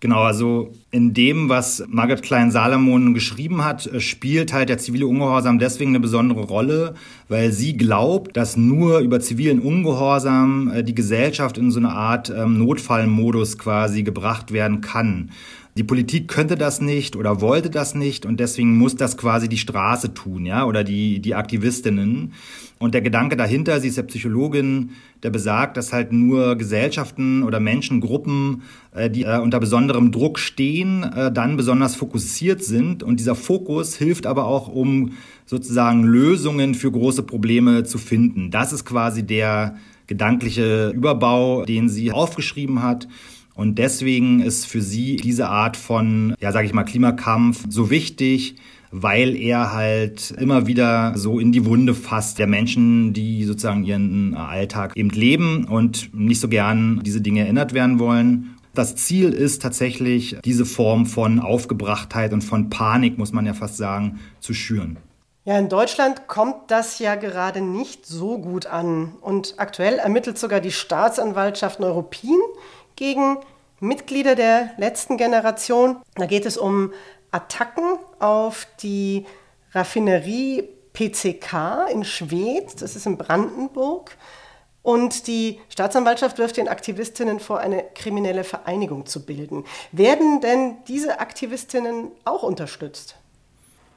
Genau, 0.00 0.22
also 0.22 0.72
in 0.90 1.12
dem, 1.12 1.50
was 1.50 1.84
Margaret 1.86 2.22
Klein-Salomon 2.22 3.12
geschrieben 3.12 3.62
hat, 3.62 3.86
äh, 3.86 4.00
spielt 4.00 4.50
halt 4.50 4.70
der 4.70 4.78
zivile 4.78 5.06
Ungehorsam 5.06 5.58
deswegen 5.58 5.90
eine 5.90 6.00
besondere 6.00 6.40
Rolle, 6.40 6.94
weil 7.28 7.52
sie 7.52 7.76
glaubt, 7.76 8.34
dass 8.34 8.56
nur 8.56 9.00
über 9.00 9.20
zivilen 9.20 9.60
Ungehorsam 9.60 10.72
äh, 10.74 10.82
die 10.82 10.94
Gesellschaft 10.94 11.58
in 11.58 11.70
so 11.70 11.78
eine 11.78 11.90
Art 11.90 12.30
ähm, 12.30 12.58
Notfallmodus 12.58 13.58
quasi 13.58 14.02
gebracht 14.02 14.52
werden 14.52 14.80
kann. 14.80 15.32
Die 15.76 15.84
Politik 15.84 16.26
könnte 16.28 16.56
das 16.56 16.80
nicht 16.80 17.14
oder 17.14 17.40
wollte 17.40 17.70
das 17.70 17.94
nicht 17.94 18.26
und 18.26 18.40
deswegen 18.40 18.76
muss 18.76 18.96
das 18.96 19.16
quasi 19.16 19.48
die 19.48 19.56
Straße 19.56 20.14
tun, 20.14 20.44
ja, 20.44 20.64
oder 20.64 20.82
die, 20.82 21.20
die 21.20 21.34
Aktivistinnen. 21.34 22.32
Und 22.80 22.94
der 22.94 23.02
Gedanke 23.02 23.36
dahinter, 23.36 23.78
sie 23.78 23.88
ist 23.88 23.98
ja 23.98 24.02
Psychologin, 24.02 24.90
der 25.22 25.30
besagt, 25.30 25.76
dass 25.76 25.92
halt 25.92 26.12
nur 26.12 26.56
Gesellschaften 26.56 27.42
oder 27.42 27.60
Menschengruppen, 27.60 28.62
äh, 28.92 29.10
die 29.10 29.24
äh, 29.24 29.38
unter 29.38 29.60
besonderem 29.60 30.12
Druck 30.12 30.38
stehen, 30.38 31.02
äh, 31.02 31.30
dann 31.30 31.56
besonders 31.56 31.94
fokussiert 31.94 32.64
sind. 32.64 33.02
Und 33.02 33.20
dieser 33.20 33.34
Fokus 33.34 33.96
hilft 33.96 34.26
aber 34.26 34.46
auch, 34.46 34.66
um 34.68 35.12
sozusagen 35.44 36.04
Lösungen 36.04 36.74
für 36.74 36.90
große 36.90 37.22
Probleme 37.22 37.84
zu 37.84 37.98
finden. 37.98 38.50
Das 38.50 38.72
ist 38.72 38.86
quasi 38.86 39.24
der 39.24 39.76
gedankliche 40.06 40.90
Überbau, 40.90 41.64
den 41.66 41.88
sie 41.88 42.12
aufgeschrieben 42.12 42.82
hat. 42.82 43.06
Und 43.54 43.78
deswegen 43.78 44.40
ist 44.40 44.66
für 44.66 44.80
sie 44.80 45.16
diese 45.16 45.48
Art 45.48 45.76
von, 45.76 46.34
ja, 46.40 46.52
sage 46.52 46.66
ich 46.66 46.72
mal, 46.72 46.84
Klimakampf 46.84 47.64
so 47.68 47.90
wichtig, 47.90 48.56
weil 48.90 49.36
er 49.36 49.72
halt 49.72 50.32
immer 50.32 50.66
wieder 50.66 51.16
so 51.16 51.38
in 51.38 51.52
die 51.52 51.64
Wunde 51.64 51.94
fasst 51.94 52.38
der 52.38 52.46
Menschen, 52.46 53.12
die 53.12 53.44
sozusagen 53.44 53.84
ihren 53.84 54.34
Alltag 54.34 54.96
eben 54.96 55.10
leben 55.10 55.64
und 55.64 56.14
nicht 56.14 56.40
so 56.40 56.48
gern 56.48 57.00
diese 57.04 57.20
Dinge 57.20 57.40
erinnert 57.40 57.72
werden 57.72 57.98
wollen. 57.98 58.56
Das 58.74 58.96
Ziel 58.96 59.30
ist 59.30 59.62
tatsächlich, 59.62 60.38
diese 60.44 60.64
Form 60.64 61.06
von 61.06 61.40
Aufgebrachtheit 61.40 62.32
und 62.32 62.42
von 62.42 62.70
Panik, 62.70 63.18
muss 63.18 63.32
man 63.32 63.46
ja 63.46 63.54
fast 63.54 63.76
sagen, 63.76 64.20
zu 64.40 64.54
schüren. 64.54 64.96
Ja, 65.44 65.58
in 65.58 65.68
Deutschland 65.68 66.28
kommt 66.28 66.70
das 66.70 66.98
ja 66.98 67.14
gerade 67.14 67.60
nicht 67.62 68.06
so 68.06 68.38
gut 68.38 68.66
an. 68.66 69.14
Und 69.20 69.54
aktuell 69.56 69.94
ermittelt 69.94 70.38
sogar 70.38 70.60
die 70.60 70.70
Staatsanwaltschaft 70.70 71.80
Neuruppin 71.80 72.38
gegen 73.00 73.38
Mitglieder 73.80 74.34
der 74.34 74.72
letzten 74.76 75.16
Generation. 75.16 76.02
Da 76.16 76.26
geht 76.26 76.44
es 76.44 76.58
um 76.58 76.92
Attacken 77.30 77.98
auf 78.18 78.66
die 78.82 79.24
Raffinerie 79.72 80.68
PCK 80.92 81.88
in 81.90 82.04
Schwedt, 82.04 82.82
das 82.82 82.96
ist 82.96 83.06
in 83.06 83.16
Brandenburg. 83.16 84.18
Und 84.82 85.26
die 85.26 85.60
Staatsanwaltschaft 85.70 86.36
wirft 86.36 86.58
den 86.58 86.68
Aktivistinnen 86.68 87.40
vor, 87.40 87.58
eine 87.60 87.84
kriminelle 87.94 88.44
Vereinigung 88.44 89.06
zu 89.06 89.24
bilden. 89.24 89.64
Werden 89.92 90.42
denn 90.42 90.76
diese 90.86 91.20
Aktivistinnen 91.20 92.10
auch 92.26 92.42
unterstützt? 92.42 93.16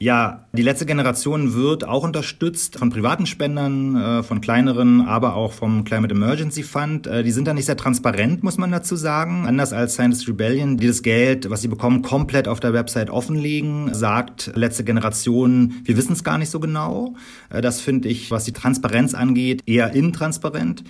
Ja, 0.00 0.44
die 0.52 0.62
letzte 0.62 0.86
Generation 0.86 1.54
wird 1.54 1.86
auch 1.86 2.02
unterstützt 2.02 2.78
von 2.78 2.90
privaten 2.90 3.26
Spendern, 3.26 3.94
äh, 3.94 4.22
von 4.24 4.40
kleineren, 4.40 5.02
aber 5.02 5.34
auch 5.36 5.52
vom 5.52 5.84
Climate 5.84 6.12
Emergency 6.12 6.64
Fund. 6.64 7.06
Äh, 7.06 7.22
die 7.22 7.30
sind 7.30 7.46
da 7.46 7.54
nicht 7.54 7.66
sehr 7.66 7.76
transparent, 7.76 8.42
muss 8.42 8.58
man 8.58 8.72
dazu 8.72 8.96
sagen. 8.96 9.46
Anders 9.46 9.72
als 9.72 9.94
Scientist 9.94 10.28
Rebellion, 10.28 10.78
die 10.78 10.88
das 10.88 11.02
Geld, 11.02 11.48
was 11.48 11.62
sie 11.62 11.68
bekommen, 11.68 12.02
komplett 12.02 12.48
auf 12.48 12.58
der 12.58 12.72
Website 12.72 13.08
offenlegen, 13.08 13.94
sagt 13.94 14.50
letzte 14.56 14.82
Generation, 14.82 15.74
wir 15.84 15.96
wissen 15.96 16.12
es 16.12 16.24
gar 16.24 16.38
nicht 16.38 16.50
so 16.50 16.58
genau. 16.58 17.14
Äh, 17.50 17.60
das 17.60 17.80
finde 17.80 18.08
ich, 18.08 18.32
was 18.32 18.44
die 18.44 18.52
Transparenz 18.52 19.14
angeht, 19.14 19.62
eher 19.64 19.92
intransparent. 19.92 20.82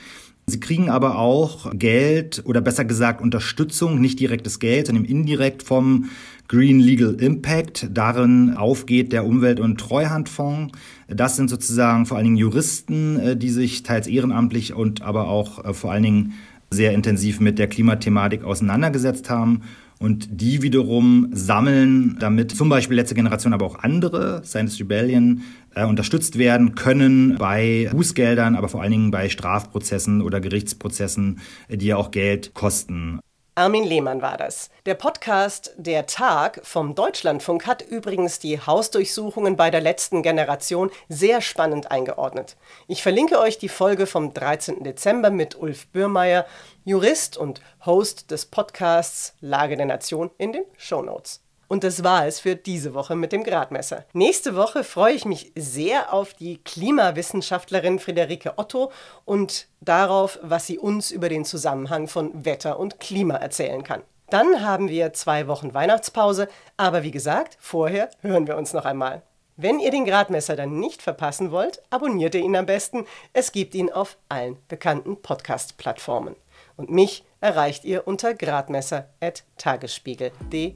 Sie 0.46 0.61
kriegen 0.61 0.90
aber 0.90 1.18
auch 1.18 1.70
Geld 1.74 2.42
oder 2.44 2.61
besser 2.61 2.85
gesagt 2.85 3.22
Unterstützung, 3.22 4.00
nicht 4.00 4.20
direktes 4.20 4.59
Geld, 4.59 4.88
sondern 4.88 5.07
indirekt 5.07 5.62
vom 5.62 6.11
Green 6.48 6.80
Legal 6.80 7.14
Impact. 7.14 7.88
Darin 7.90 8.54
aufgeht 8.54 9.12
der 9.12 9.24
Umwelt- 9.24 9.59
und 9.61 9.80
Treuhandfonds. 9.80 10.76
Das 11.09 11.37
sind 11.37 11.48
sozusagen 11.48 12.04
vor 12.04 12.18
allen 12.18 12.24
Dingen 12.24 12.37
Juristen, 12.37 13.18
äh, 13.18 13.37
die 13.37 13.50
sich 13.50 13.83
teils 13.83 14.07
ehrenamtlich 14.07 14.74
und 14.74 15.00
aber 15.00 15.28
auch 15.28 15.64
äh, 15.64 15.72
vor 15.72 15.92
allen 15.92 16.02
Dingen 16.02 16.33
sehr 16.70 16.92
intensiv 16.92 17.40
mit 17.40 17.59
der 17.59 17.68
Klimathematik 17.68 18.44
auseinandergesetzt 18.44 19.30
haben. 19.30 19.62
Und 19.98 20.28
die 20.30 20.62
wiederum 20.62 21.28
sammeln, 21.33 22.16
damit 22.18 22.50
zum 22.50 22.68
Beispiel 22.68 22.96
letzte 22.96 23.14
Generation, 23.14 23.52
aber 23.52 23.64
auch 23.66 23.78
andere, 23.78 24.42
Science 24.44 24.78
Rebellion, 24.80 25.42
äh, 25.74 25.85
unterstützt 25.85 26.38
werden 26.38 26.74
können 26.74 27.37
bei 27.38 27.88
Bußgeldern, 27.90 28.57
aber 28.57 28.68
vor 28.68 28.83
allen 28.83 28.92
Dingen 28.92 29.11
bei 29.11 29.28
Strafprozessen 29.28 30.20
oder 30.20 30.40
Gerichtsprozessen, 30.40 31.40
die 31.70 31.87
ja 31.87 31.96
auch 31.96 32.11
Geld 32.11 32.54
kosten. 32.54 33.20
Armin 33.57 33.85
Lehmann 33.85 34.21
war 34.21 34.37
das. 34.37 34.69
Der 34.85 34.95
Podcast 34.95 35.75
Der 35.77 36.07
Tag 36.07 36.61
vom 36.64 36.97
Deutschlandfunk 36.97 37.69
hat 37.69 37.83
übrigens 37.83 38.40
die 38.40 38.59
Hausdurchsuchungen 38.59 39.57
bei 39.57 39.71
der 39.71 39.81
letzten 39.81 40.25
Generation 40.25 40.90
sehr 41.09 41.40
spannend 41.40 41.88
eingeordnet. 41.88 42.57
Ich 42.88 43.01
verlinke 43.01 43.38
euch 43.38 43.57
die 43.57 43.69
Folge 43.69 44.07
vom 44.07 44.35
13. 44.35 44.83
Dezember 44.83 45.31
mit 45.31 45.55
Ulf 45.55 45.87
Bürmeier, 45.87 46.47
Jurist 46.85 47.37
und 47.37 47.61
Host 47.87 48.33
des 48.33 48.47
Podcasts 48.47 49.35
Lage 49.40 49.77
der 49.77 49.87
Nation 49.87 50.33
in 50.37 50.53
den 50.53 50.64
Show 50.77 51.03
Notes. 51.03 51.43
Und 51.74 51.82
das 51.82 52.04
war 52.04 52.24
es 52.24 52.38
für 52.38 52.54
diese 52.54 52.94
Woche 52.94 53.16
mit 53.16 53.32
dem 53.32 53.42
Gradmesser. 53.42 54.04
Nächste 54.12 54.54
Woche 54.54 54.84
freue 54.84 55.14
ich 55.14 55.24
mich 55.24 55.50
sehr 55.56 56.12
auf 56.12 56.32
die 56.32 56.58
Klimawissenschaftlerin 56.58 57.98
Friederike 57.98 58.52
Otto 58.58 58.92
und 59.24 59.66
darauf, 59.80 60.38
was 60.40 60.68
sie 60.68 60.78
uns 60.78 61.10
über 61.10 61.28
den 61.28 61.44
Zusammenhang 61.44 62.06
von 62.06 62.44
Wetter 62.44 62.78
und 62.78 63.00
Klima 63.00 63.34
erzählen 63.34 63.82
kann. 63.82 64.02
Dann 64.30 64.64
haben 64.64 64.88
wir 64.88 65.14
zwei 65.14 65.48
Wochen 65.48 65.74
Weihnachtspause, 65.74 66.46
aber 66.76 67.02
wie 67.02 67.10
gesagt, 67.10 67.56
vorher 67.58 68.08
hören 68.20 68.46
wir 68.46 68.56
uns 68.56 68.72
noch 68.72 68.84
einmal. 68.84 69.22
Wenn 69.56 69.80
ihr 69.80 69.90
den 69.90 70.04
Gradmesser 70.04 70.54
dann 70.54 70.78
nicht 70.78 71.02
verpassen 71.02 71.50
wollt, 71.50 71.82
abonniert 71.90 72.37
ihr 72.37 72.42
ihn 72.42 72.54
am 72.54 72.66
besten. 72.66 73.04
Es 73.32 73.50
gibt 73.50 73.74
ihn 73.74 73.90
auf 73.90 74.16
allen 74.28 74.58
bekannten 74.68 75.20
Podcast-Plattformen. 75.20 76.37
Und 76.76 76.90
mich 76.90 77.24
erreicht 77.40 77.84
ihr 77.84 78.04
unter 78.06 78.34
gradmesser.tagesspiegel.de. 78.34 80.74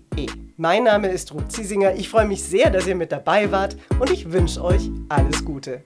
Mein 0.57 0.85
Name 0.85 1.09
ist 1.09 1.35
Ruth 1.35 1.51
Ziesinger. 1.51 1.97
Ich 1.97 2.09
freue 2.09 2.27
mich 2.27 2.45
sehr, 2.45 2.71
dass 2.71 2.87
ihr 2.87 2.95
mit 2.95 3.11
dabei 3.11 3.51
wart 3.51 3.77
und 3.99 4.11
ich 4.11 4.31
wünsche 4.33 4.63
euch 4.63 4.89
alles 5.09 5.45
Gute. 5.45 5.83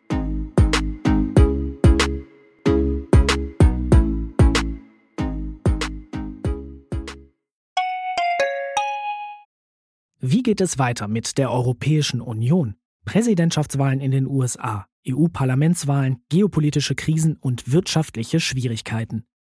Wie 10.24 10.42
geht 10.42 10.60
es 10.60 10.78
weiter 10.78 11.08
mit 11.08 11.36
der 11.38 11.50
Europäischen 11.50 12.20
Union? 12.20 12.76
Präsidentschaftswahlen 13.04 14.00
in 14.00 14.12
den 14.12 14.28
USA, 14.28 14.86
EU-Parlamentswahlen, 15.08 16.22
geopolitische 16.28 16.94
Krisen 16.94 17.36
und 17.40 17.72
wirtschaftliche 17.72 18.38
Schwierigkeiten. 18.38 19.24